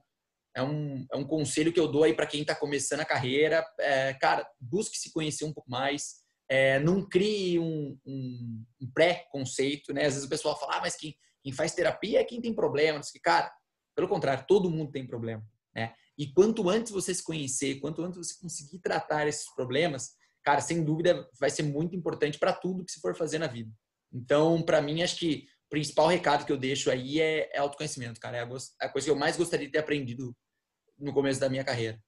é 0.55 0.63
um, 0.63 1.05
é 1.11 1.15
um 1.15 1.25
conselho 1.25 1.71
que 1.71 1.79
eu 1.79 1.87
dou 1.87 2.03
aí 2.03 2.13
para 2.13 2.25
quem 2.25 2.41
está 2.41 2.55
começando 2.55 3.01
a 3.01 3.05
carreira. 3.05 3.65
É, 3.79 4.13
cara, 4.15 4.47
busque 4.59 4.97
se 4.97 5.13
conhecer 5.13 5.45
um 5.45 5.53
pouco 5.53 5.69
mais. 5.69 6.15
É, 6.49 6.79
não 6.79 7.07
crie 7.07 7.59
um, 7.59 7.97
um, 8.05 8.65
um 8.81 8.91
pré-conceito, 8.91 9.93
né? 9.93 10.05
Às 10.05 10.15
vezes 10.15 10.25
o 10.25 10.29
pessoal 10.29 10.59
fala, 10.59 10.77
ah, 10.77 10.81
mas 10.81 10.95
quem, 10.95 11.15
quem 11.43 11.53
faz 11.53 11.73
terapia 11.73 12.19
é 12.19 12.25
quem 12.25 12.41
tem 12.41 12.53
problemas. 12.53 13.11
Que, 13.11 13.19
cara, 13.19 13.53
pelo 13.99 14.07
contrário, 14.07 14.45
todo 14.47 14.69
mundo 14.69 14.93
tem 14.93 15.05
problema, 15.05 15.45
né? 15.75 15.93
E 16.17 16.31
quanto 16.31 16.69
antes 16.69 16.89
você 16.89 17.13
se 17.13 17.21
conhecer, 17.21 17.81
quanto 17.81 18.01
antes 18.01 18.17
você 18.17 18.33
conseguir 18.41 18.79
tratar 18.79 19.27
esses 19.27 19.53
problemas, 19.53 20.11
cara, 20.41 20.61
sem 20.61 20.81
dúvida 20.81 21.27
vai 21.37 21.49
ser 21.49 21.63
muito 21.63 21.97
importante 21.97 22.39
para 22.39 22.53
tudo 22.53 22.85
que 22.85 22.93
se 22.93 23.01
for 23.01 23.13
fazer 23.13 23.39
na 23.39 23.47
vida. 23.47 23.69
Então, 24.09 24.61
para 24.61 24.81
mim, 24.81 25.03
acho 25.03 25.17
que 25.17 25.47
o 25.65 25.69
principal 25.69 26.07
recado 26.07 26.45
que 26.45 26.51
eu 26.51 26.57
deixo 26.57 26.89
aí 26.89 27.19
é, 27.19 27.53
é 27.53 27.59
autoconhecimento, 27.59 28.21
cara. 28.21 28.37
É 28.37 28.41
a, 28.41 28.47
a 28.81 28.89
coisa 28.89 29.05
que 29.05 29.11
eu 29.11 29.17
mais 29.17 29.35
gostaria 29.35 29.65
de 29.65 29.71
ter 29.73 29.79
aprendido 29.79 30.33
no 30.97 31.11
começo 31.11 31.41
da 31.41 31.49
minha 31.49 31.65
carreira. 31.65 31.99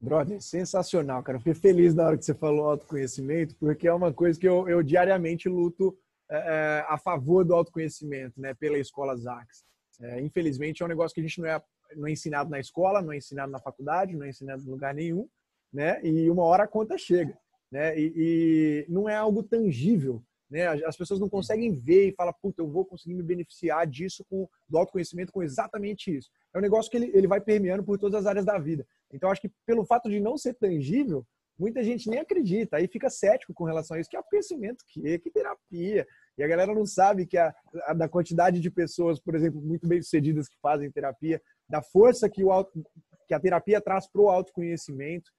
Brother, 0.00 0.40
sensacional, 0.40 1.24
cara. 1.24 1.38
fiquei 1.38 1.54
feliz 1.54 1.92
na 1.92 2.06
hora 2.06 2.16
que 2.16 2.24
você 2.24 2.34
falou 2.34 2.66
autoconhecimento, 2.66 3.56
porque 3.56 3.88
é 3.88 3.92
uma 3.92 4.12
coisa 4.12 4.38
que 4.38 4.48
eu, 4.48 4.68
eu 4.68 4.80
diariamente 4.80 5.48
luto 5.48 5.98
é, 6.30 6.84
a 6.88 6.96
favor 6.96 7.44
do 7.44 7.52
autoconhecimento, 7.52 8.40
né, 8.40 8.54
pela 8.54 8.78
escola 8.78 9.16
Zax. 9.16 9.64
É, 10.02 10.20
infelizmente, 10.20 10.82
é 10.82 10.84
um 10.84 10.88
negócio 10.88 11.14
que 11.14 11.20
a 11.20 11.24
gente 11.24 11.40
não 11.40 11.48
é, 11.48 11.62
não 11.94 12.08
é 12.08 12.10
ensinado 12.10 12.50
na 12.50 12.58
escola, 12.58 13.00
não 13.00 13.12
é 13.12 13.16
ensinado 13.16 13.52
na 13.52 13.60
faculdade, 13.60 14.16
não 14.16 14.26
é 14.26 14.30
ensinado 14.30 14.62
em 14.62 14.68
lugar 14.68 14.92
nenhum, 14.92 15.28
né, 15.72 16.00
e 16.02 16.28
uma 16.28 16.42
hora 16.42 16.64
a 16.64 16.68
conta 16.68 16.98
chega, 16.98 17.38
né, 17.70 17.96
e, 17.98 18.12
e 18.16 18.86
não 18.92 19.08
é 19.08 19.14
algo 19.14 19.44
tangível, 19.44 20.20
né, 20.50 20.66
as 20.84 20.96
pessoas 20.96 21.20
não 21.20 21.28
conseguem 21.28 21.72
ver 21.72 22.08
e 22.08 22.14
falar, 22.14 22.32
puta, 22.32 22.60
eu 22.60 22.68
vou 22.68 22.84
conseguir 22.84 23.14
me 23.14 23.22
beneficiar 23.22 23.86
disso, 23.86 24.24
com, 24.28 24.48
do 24.68 24.76
autoconhecimento, 24.76 25.32
com 25.32 25.42
exatamente 25.42 26.14
isso. 26.14 26.28
É 26.52 26.58
um 26.58 26.62
negócio 26.62 26.90
que 26.90 26.96
ele, 26.96 27.10
ele 27.14 27.26
vai 27.26 27.40
permeando 27.40 27.82
por 27.82 27.96
todas 27.96 28.20
as 28.20 28.26
áreas 28.26 28.44
da 28.44 28.58
vida. 28.58 28.86
Então, 29.10 29.30
acho 29.30 29.40
que 29.40 29.50
pelo 29.64 29.84
fato 29.86 30.10
de 30.10 30.20
não 30.20 30.36
ser 30.36 30.52
tangível, 30.54 31.24
muita 31.58 31.82
gente 31.82 32.10
nem 32.10 32.18
acredita, 32.18 32.76
aí 32.76 32.86
fica 32.88 33.08
cético 33.08 33.54
com 33.54 33.64
relação 33.64 33.96
a 33.96 34.00
isso, 34.00 34.10
que 34.10 34.16
é 34.16 34.22
conhecimento, 34.22 34.84
que, 34.86 35.18
que 35.20 35.30
terapia. 35.30 36.06
E 36.38 36.42
a 36.42 36.48
galera 36.48 36.74
não 36.74 36.86
sabe 36.86 37.26
que 37.26 37.36
a, 37.36 37.54
a, 37.86 37.92
da 37.92 38.08
quantidade 38.08 38.60
de 38.60 38.70
pessoas, 38.70 39.20
por 39.20 39.34
exemplo, 39.34 39.60
muito 39.60 39.86
bem 39.86 40.00
sucedidas 40.00 40.48
que 40.48 40.56
fazem 40.60 40.90
terapia, 40.90 41.40
da 41.68 41.82
força 41.82 42.28
que, 42.28 42.42
o 42.42 42.50
auto, 42.50 42.72
que 43.28 43.34
a 43.34 43.40
terapia 43.40 43.80
traz 43.80 44.06
para 44.06 44.22
o 44.22 44.30
autoconhecimento 44.30 45.30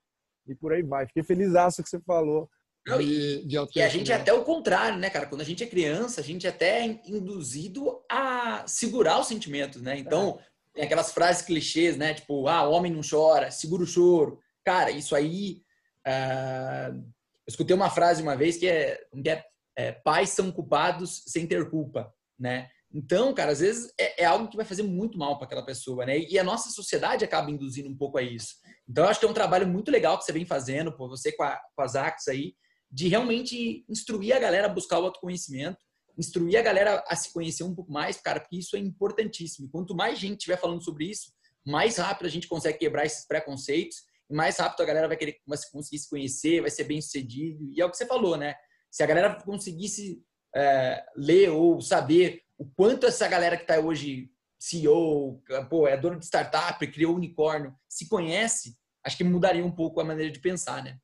e 0.48 0.56
por 0.56 0.74
aí 0.74 0.84
vai. 0.84 1.08
Fiquei 1.08 1.24
feliz 1.24 1.52
que 1.78 1.90
você 1.90 2.00
falou. 2.02 2.50
Não, 2.86 2.98
de, 3.00 3.46
de 3.46 3.56
e 3.76 3.82
a 3.82 3.88
gente 3.88 4.12
é 4.12 4.16
até 4.16 4.34
o 4.34 4.44
contrário, 4.44 5.00
né, 5.00 5.10
cara? 5.10 5.26
Quando 5.26 5.42
a 5.42 5.46
gente 5.46 5.64
é 5.64 5.68
criança, 5.68 6.20
a 6.20 6.24
gente 6.24 6.46
é 6.46 6.50
até 6.50 6.86
induzido 7.06 8.04
a 8.12 8.66
segurar 8.68 9.22
os 9.22 9.28
sentimentos, 9.28 9.82
né? 9.82 9.98
Então, 9.98 10.38
é. 10.40 10.76
tem 10.76 10.84
aquelas 10.84 11.12
frases 11.12 11.44
clichês, 11.44 11.96
né? 11.96 12.14
Tipo, 12.14 12.48
ah, 12.48 12.68
homem 12.68 12.92
não 12.92 13.00
chora, 13.02 13.52
segura 13.52 13.84
o 13.84 13.88
choro. 13.88 14.40
Cara, 14.66 14.92
isso 14.92 15.16
aí. 15.16 15.62
Uh... 16.06 16.98
eu 16.98 17.04
escutei 17.48 17.74
uma 17.74 17.90
frase 17.90 18.22
uma 18.22 18.36
vez 18.36 18.58
que 18.58 18.68
é, 18.68 19.02
que 19.24 19.30
é 19.30 19.46
é, 19.76 19.92
pais 19.92 20.30
são 20.30 20.52
culpados 20.52 21.24
sem 21.28 21.48
ter 21.48 21.70
culpa, 21.70 22.14
né? 22.40 22.70
Então, 22.94 23.34
cara, 23.34 23.52
às 23.52 23.60
vezes 23.60 23.92
é, 24.00 24.24
é 24.24 24.26
algo 24.26 24.48
que 24.48 24.56
vai 24.56 24.66
fazer 24.66 24.84
muito 24.84 25.18
mal 25.18 25.38
para 25.38 25.48
aquela 25.48 25.66
pessoa, 25.66 26.06
né? 26.06 26.20
E 26.20 26.38
a 26.38 26.44
nossa 26.44 26.70
sociedade 26.70 27.26
acaba 27.26 27.50
induzindo 27.50 27.90
um 27.90 27.98
pouco 27.98 28.20
a 28.20 28.22
isso. 28.22 28.56
Então, 28.88 29.04
eu 29.04 29.10
acho 29.10 29.20
que 29.20 29.26
é 29.26 29.30
um 29.30 29.34
trabalho 29.34 29.68
muito 29.68 29.90
legal 29.90 30.18
que 30.18 30.26
você 30.26 30.32
vem 30.32 30.46
fazendo, 30.46 30.96
por 30.96 31.10
você 31.10 31.32
com, 31.32 31.44
a, 31.44 31.60
com 31.76 31.82
as 31.82 31.96
ACs 31.96 32.28
aí, 32.28 32.54
de 32.92 33.08
realmente 33.08 33.84
instruir 33.90 34.36
a 34.36 34.40
galera 34.40 34.68
a 34.68 34.70
buscar 34.70 35.00
o 35.00 35.06
autoconhecimento, 35.06 35.80
instruir 36.16 36.60
a 36.60 36.62
galera 36.62 37.04
a 37.08 37.16
se 37.16 37.34
conhecer 37.34 37.64
um 37.64 37.74
pouco 37.74 37.92
mais, 37.92 38.18
cara, 38.18 38.40
porque 38.40 38.58
isso 38.58 38.76
é 38.76 38.80
importantíssimo. 38.80 39.68
Quanto 39.72 39.96
mais 39.96 40.20
gente 40.20 40.38
estiver 40.38 40.60
falando 40.60 40.84
sobre 40.84 41.06
isso, 41.06 41.34
mais 41.66 41.98
rápido 41.98 42.28
a 42.28 42.30
gente 42.30 42.48
consegue 42.48 42.78
quebrar 42.78 43.06
esses 43.06 43.26
preconceitos 43.26 43.98
e 44.30 44.36
mais 44.36 44.58
rápido 44.58 44.82
a 44.82 44.86
galera 44.86 45.08
vai 45.08 45.18
querer 45.18 45.38
conseguir 45.72 45.98
se 45.98 46.10
conhecer, 46.10 46.62
vai 46.62 46.70
ser 46.70 46.84
bem 46.84 47.02
sucedido. 47.02 47.72
E 47.72 47.82
é 47.82 47.86
o 47.86 47.90
que 47.90 47.98
você 47.98 48.06
falou, 48.06 48.38
né? 48.38 48.54
Se 48.94 49.02
a 49.02 49.08
galera 49.08 49.34
conseguisse 49.42 50.24
é, 50.56 51.04
ler 51.16 51.50
ou 51.50 51.82
saber 51.82 52.44
o 52.56 52.66
quanto 52.76 53.08
essa 53.08 53.28
galera 53.28 53.58
que 53.58 53.64
está 53.64 53.80
hoje 53.80 54.30
CEO, 54.60 55.42
pô, 55.68 55.88
é 55.88 55.98
dono 55.98 56.20
de 56.20 56.26
startup, 56.26 56.86
criou 56.92 57.16
unicórnio, 57.16 57.74
se 57.90 58.08
conhece, 58.08 58.78
acho 59.04 59.18
que 59.18 59.24
mudaria 59.24 59.66
um 59.66 59.72
pouco 59.72 60.00
a 60.00 60.04
maneira 60.04 60.32
de 60.32 60.40
pensar, 60.40 60.84
né? 60.84 61.00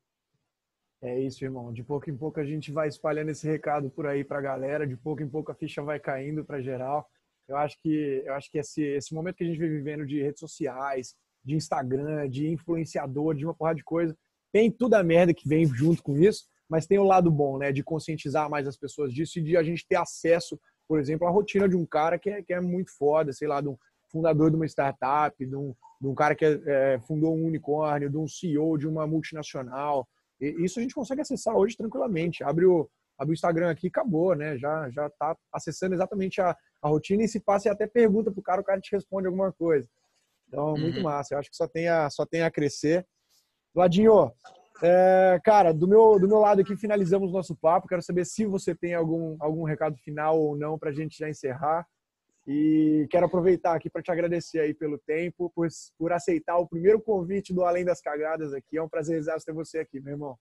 É 1.02 1.18
isso, 1.18 1.42
irmão. 1.44 1.72
De 1.72 1.82
pouco 1.82 2.08
em 2.08 2.16
pouco 2.16 2.38
a 2.38 2.44
gente 2.44 2.70
vai 2.70 2.86
espalhando 2.86 3.30
esse 3.32 3.44
recado 3.48 3.90
por 3.90 4.06
aí 4.06 4.22
para 4.22 4.38
a 4.38 4.42
galera. 4.42 4.86
De 4.86 4.96
pouco 4.96 5.22
em 5.22 5.28
pouco 5.28 5.50
a 5.50 5.54
ficha 5.54 5.82
vai 5.82 5.98
caindo 5.98 6.44
para 6.44 6.62
geral. 6.62 7.10
Eu 7.48 7.56
acho 7.56 7.76
que 7.82 8.22
eu 8.24 8.34
acho 8.34 8.48
que 8.52 8.58
esse 8.58 8.82
esse 8.82 9.12
momento 9.12 9.36
que 9.36 9.44
a 9.44 9.46
gente 9.46 9.58
vem 9.58 9.68
vivendo 9.68 10.06
de 10.06 10.22
redes 10.22 10.38
sociais, 10.38 11.16
de 11.44 11.56
Instagram, 11.56 12.28
de 12.28 12.46
influenciador, 12.48 13.34
de 13.34 13.44
uma 13.44 13.54
porrada 13.54 13.78
de 13.78 13.84
coisa, 13.84 14.16
tem 14.52 14.70
tudo 14.70 14.94
a 14.94 15.02
merda 15.02 15.34
que 15.34 15.48
vem 15.48 15.66
junto 15.66 16.02
com 16.02 16.16
isso 16.16 16.49
mas 16.70 16.86
tem 16.86 16.98
o 17.00 17.04
lado 17.04 17.30
bom, 17.32 17.58
né, 17.58 17.72
de 17.72 17.82
conscientizar 17.82 18.48
mais 18.48 18.66
as 18.68 18.76
pessoas 18.76 19.12
disso 19.12 19.40
e 19.40 19.42
de 19.42 19.56
a 19.56 19.62
gente 19.62 19.84
ter 19.86 19.96
acesso, 19.96 20.58
por 20.86 21.00
exemplo, 21.00 21.26
à 21.26 21.30
rotina 21.30 21.68
de 21.68 21.76
um 21.76 21.84
cara 21.84 22.16
que 22.16 22.30
é, 22.30 22.42
que 22.42 22.54
é 22.54 22.60
muito 22.60 22.96
foda, 22.96 23.32
sei 23.32 23.48
lá, 23.48 23.60
de 23.60 23.68
um 23.68 23.76
fundador 24.08 24.50
de 24.50 24.56
uma 24.56 24.66
startup, 24.66 25.44
de 25.44 25.56
um, 25.56 25.74
de 26.00 26.06
um 26.06 26.14
cara 26.14 26.34
que 26.36 26.44
é, 26.44 26.60
é, 26.66 27.00
fundou 27.00 27.36
um 27.36 27.44
unicórnio, 27.44 28.08
de 28.08 28.16
um 28.16 28.28
CEO 28.28 28.78
de 28.78 28.86
uma 28.86 29.04
multinacional. 29.06 30.08
E 30.40 30.64
isso 30.64 30.78
a 30.78 30.82
gente 30.82 30.94
consegue 30.94 31.20
acessar 31.20 31.56
hoje 31.56 31.76
tranquilamente. 31.76 32.42
Abre 32.44 32.66
o, 32.66 32.88
abre 33.18 33.32
o 33.32 33.34
Instagram 33.34 33.70
aqui 33.70 33.86
e 33.86 33.88
acabou, 33.88 34.34
né? 34.34 34.56
Já 34.56 34.88
já 34.90 35.06
está 35.06 35.36
acessando 35.52 35.94
exatamente 35.94 36.40
a, 36.40 36.56
a 36.82 36.88
rotina 36.88 37.24
e 37.24 37.28
se 37.28 37.40
passa 37.40 37.68
e 37.68 37.70
até 37.70 37.86
pergunta 37.86 38.32
pro 38.32 38.42
cara, 38.42 38.60
o 38.60 38.64
cara 38.64 38.80
te 38.80 38.92
responde 38.92 39.26
alguma 39.26 39.52
coisa. 39.52 39.88
Então, 40.48 40.74
muito 40.76 40.98
uhum. 40.98 41.04
massa. 41.04 41.34
Eu 41.34 41.38
acho 41.38 41.50
que 41.50 41.56
só 41.56 41.68
tem 41.68 41.88
a, 41.88 42.08
só 42.10 42.24
tem 42.26 42.42
a 42.42 42.50
crescer. 42.50 43.06
Ladinho, 43.74 44.32
é, 44.82 45.40
cara, 45.44 45.72
do 45.72 45.86
meu, 45.86 46.18
do 46.18 46.28
meu 46.28 46.38
lado 46.38 46.60
aqui 46.60 46.76
finalizamos 46.76 47.32
nosso 47.32 47.54
papo. 47.54 47.88
Quero 47.88 48.02
saber 48.02 48.24
se 48.24 48.46
você 48.46 48.74
tem 48.74 48.94
algum, 48.94 49.36
algum 49.40 49.64
recado 49.64 49.96
final 49.98 50.38
ou 50.38 50.56
não 50.56 50.78
para 50.78 50.90
a 50.90 50.92
gente 50.92 51.18
já 51.18 51.28
encerrar. 51.28 51.86
E 52.46 53.06
quero 53.10 53.26
aproveitar 53.26 53.74
aqui 53.74 53.90
para 53.90 54.02
te 54.02 54.10
agradecer 54.10 54.60
aí 54.60 54.74
pelo 54.74 54.98
tempo, 54.98 55.52
por, 55.54 55.68
por 55.98 56.12
aceitar 56.12 56.56
o 56.56 56.66
primeiro 56.66 57.00
convite 57.00 57.52
do 57.52 57.64
Além 57.64 57.84
das 57.84 58.00
Cagadas 58.00 58.52
aqui. 58.52 58.76
É 58.76 58.82
um 58.82 58.88
prazer 58.88 59.22
ter 59.44 59.52
você 59.52 59.78
aqui, 59.78 60.00
meu 60.00 60.14
irmão. 60.14 60.36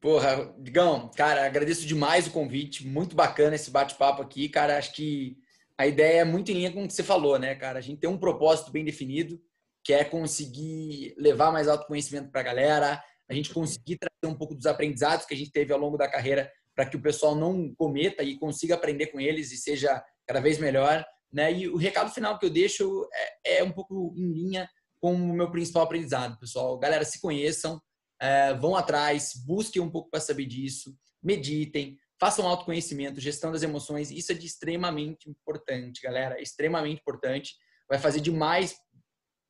Porra, 0.00 0.54
Digão, 0.58 1.10
cara, 1.16 1.44
agradeço 1.44 1.86
demais 1.86 2.26
o 2.26 2.32
convite. 2.32 2.86
Muito 2.86 3.16
bacana 3.16 3.56
esse 3.56 3.70
bate-papo 3.70 4.22
aqui, 4.22 4.48
cara. 4.48 4.78
Acho 4.78 4.94
que 4.94 5.36
a 5.76 5.86
ideia 5.86 6.20
é 6.20 6.24
muito 6.24 6.50
em 6.50 6.54
linha 6.54 6.72
com 6.72 6.84
o 6.84 6.86
que 6.86 6.92
você 6.92 7.02
falou, 7.02 7.38
né, 7.38 7.54
cara? 7.54 7.78
A 7.78 7.82
gente 7.82 8.00
tem 8.00 8.08
um 8.08 8.18
propósito 8.18 8.70
bem 8.70 8.84
definido, 8.84 9.40
que 9.82 9.92
é 9.92 10.04
conseguir 10.04 11.14
levar 11.18 11.50
mais 11.50 11.68
autoconhecimento 11.68 12.30
para 12.30 12.40
a 12.40 12.44
galera, 12.44 13.02
a 13.30 13.34
gente 13.34 13.54
conseguir 13.54 13.96
trazer 13.96 14.34
um 14.34 14.36
pouco 14.36 14.56
dos 14.56 14.66
aprendizados 14.66 15.24
que 15.24 15.32
a 15.32 15.36
gente 15.36 15.52
teve 15.52 15.72
ao 15.72 15.78
longo 15.78 15.96
da 15.96 16.10
carreira 16.10 16.50
para 16.74 16.84
que 16.84 16.96
o 16.96 17.00
pessoal 17.00 17.36
não 17.36 17.72
cometa 17.74 18.24
e 18.24 18.36
consiga 18.36 18.74
aprender 18.74 19.06
com 19.06 19.20
eles 19.20 19.52
e 19.52 19.56
seja 19.56 20.04
cada 20.26 20.40
vez 20.40 20.58
melhor. 20.58 21.06
Né? 21.32 21.52
E 21.52 21.68
o 21.68 21.76
recado 21.76 22.10
final 22.10 22.38
que 22.38 22.46
eu 22.46 22.50
deixo 22.50 23.08
é, 23.46 23.58
é 23.58 23.64
um 23.64 23.70
pouco 23.70 24.12
em 24.16 24.32
linha 24.32 24.68
com 25.00 25.14
o 25.14 25.32
meu 25.32 25.48
principal 25.48 25.84
aprendizado, 25.84 26.38
pessoal. 26.40 26.76
Galera, 26.76 27.04
se 27.04 27.20
conheçam, 27.20 27.80
é, 28.20 28.52
vão 28.54 28.74
atrás, 28.74 29.32
busquem 29.46 29.80
um 29.80 29.90
pouco 29.90 30.10
para 30.10 30.20
saber 30.20 30.46
disso, 30.46 30.92
meditem, 31.22 31.96
façam 32.18 32.48
autoconhecimento, 32.48 33.20
gestão 33.20 33.52
das 33.52 33.62
emoções. 33.62 34.10
Isso 34.10 34.32
é 34.32 34.34
de 34.34 34.46
extremamente 34.46 35.30
importante, 35.30 36.02
galera. 36.02 36.40
Extremamente 36.42 37.00
importante. 37.00 37.54
Vai 37.88 37.98
fazer 38.00 38.20
demais, 38.20 38.74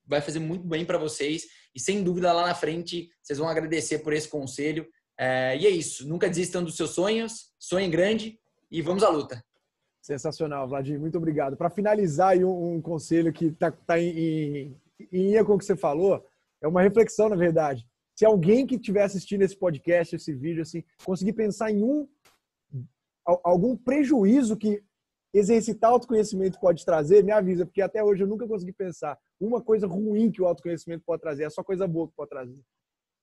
vai 0.06 0.20
fazer 0.20 0.38
muito 0.38 0.66
bem 0.66 0.84
para 0.84 0.98
vocês 0.98 1.46
e 1.74 1.80
sem 1.80 2.02
dúvida 2.02 2.32
lá 2.32 2.46
na 2.46 2.54
frente 2.54 3.10
vocês 3.22 3.38
vão 3.38 3.48
agradecer 3.48 4.00
por 4.00 4.12
esse 4.12 4.28
conselho. 4.28 4.86
É, 5.18 5.56
e 5.56 5.66
é 5.66 5.70
isso. 5.70 6.08
Nunca 6.08 6.28
desistam 6.28 6.64
dos 6.64 6.76
seus 6.76 6.90
sonhos, 6.90 7.52
sonhem 7.58 7.90
grande 7.90 8.38
e 8.70 8.80
vamos 8.82 9.02
à 9.02 9.08
luta. 9.08 9.44
Sensacional, 10.02 10.68
Vladimir. 10.68 11.00
Muito 11.00 11.18
obrigado. 11.18 11.56
Para 11.56 11.70
finalizar, 11.70 12.36
um, 12.38 12.76
um, 12.76 12.80
conselho 12.80 13.32
que 13.32 13.46
está 13.46 13.70
tá 13.70 13.98
em, 13.98 14.08
em, 14.08 14.76
em 15.12 15.22
linha 15.28 15.44
com 15.44 15.54
o 15.54 15.58
que 15.58 15.64
você 15.64 15.76
falou, 15.76 16.24
é 16.62 16.66
uma 16.66 16.82
reflexão, 16.82 17.28
na 17.28 17.36
verdade. 17.36 17.86
Se 18.16 18.24
alguém 18.24 18.66
que 18.66 18.76
estiver 18.76 19.02
assistindo 19.02 19.42
esse 19.42 19.56
podcast, 19.56 20.16
esse 20.16 20.34
vídeo, 20.34 20.62
assim, 20.62 20.82
conseguir 21.04 21.32
pensar 21.34 21.70
em 21.70 21.82
um 21.82 22.08
algum 23.44 23.76
prejuízo 23.76 24.56
que 24.56 24.82
exercitar 25.32 25.90
autoconhecimento 25.90 26.58
pode 26.58 26.84
trazer, 26.84 27.22
me 27.22 27.30
avisa, 27.30 27.64
porque 27.64 27.82
até 27.82 28.02
hoje 28.02 28.22
eu 28.22 28.26
nunca 28.26 28.46
consegui 28.46 28.72
pensar 28.72 29.16
uma 29.40 29.62
coisa 29.62 29.86
ruim 29.86 30.30
que 30.30 30.42
o 30.42 30.46
autoconhecimento 30.46 31.02
pode 31.04 31.22
trazer, 31.22 31.44
é 31.44 31.50
só 31.50 31.64
coisa 31.64 31.88
boa 31.88 32.08
que 32.08 32.14
pode 32.14 32.28
trazer. 32.28 32.60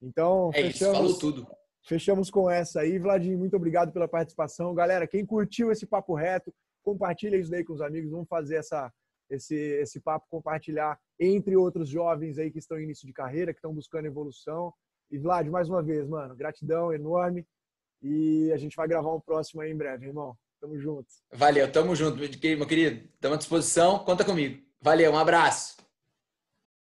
Então, 0.01 0.49
é 0.53 0.63
fechamos, 0.63 0.80
isso, 0.80 1.19
falou 1.19 1.19
tudo. 1.19 1.47
Fechamos 1.84 2.30
com 2.30 2.49
essa 2.49 2.82
aí. 2.82 2.97
Vladimir, 2.99 3.38
muito 3.38 3.56
obrigado 3.56 3.91
pela 3.91 4.08
participação. 4.08 4.73
Galera, 4.73 5.08
quem 5.08 5.25
curtiu 5.25 5.71
esse 5.71 5.86
papo 5.86 6.15
reto, 6.15 6.53
compartilha 6.84 7.38
isso 7.38 7.51
daí 7.51 7.63
com 7.63 7.73
os 7.73 7.82
amigos. 7.82 8.12
Vamos 8.12 8.27
fazer 8.27 8.56
essa, 8.56 8.91
esse, 9.30 9.56
esse 9.56 9.99
papo, 9.99 10.25
compartilhar 10.30 10.99
entre 11.19 11.56
outros 11.56 11.89
jovens 11.89 12.38
aí 12.38 12.51
que 12.51 12.60
estão 12.60 12.80
em 12.80 12.84
início 12.84 13.08
de 13.08 13.13
carreira, 13.13 13.53
que 13.53 13.60
estão 13.60 13.73
buscando 13.73 14.06
evolução. 14.06 14.73
E 15.10 15.17
Vlad, 15.17 15.47
mais 15.47 15.69
uma 15.69 15.82
vez, 15.82 16.08
mano, 16.08 16.36
gratidão 16.36 16.93
enorme. 16.93 17.45
E 18.01 18.51
a 18.51 18.58
gente 18.58 18.75
vai 18.75 18.88
gravar 18.88 19.15
um 19.15 19.21
próximo 19.21 19.62
aí 19.62 19.71
em 19.71 19.77
breve, 19.77 20.08
irmão. 20.08 20.36
Tamo 20.60 20.77
junto. 20.77 21.08
Valeu, 21.34 21.71
tamo 21.71 21.95
junto, 21.95 22.17
meu 22.17 22.67
querido. 22.67 23.08
Tamo 23.19 23.36
à 23.36 23.38
disposição. 23.38 23.99
Conta 23.99 24.25
comigo. 24.25 24.62
Valeu, 24.82 25.12
um 25.12 25.17
abraço. 25.17 25.87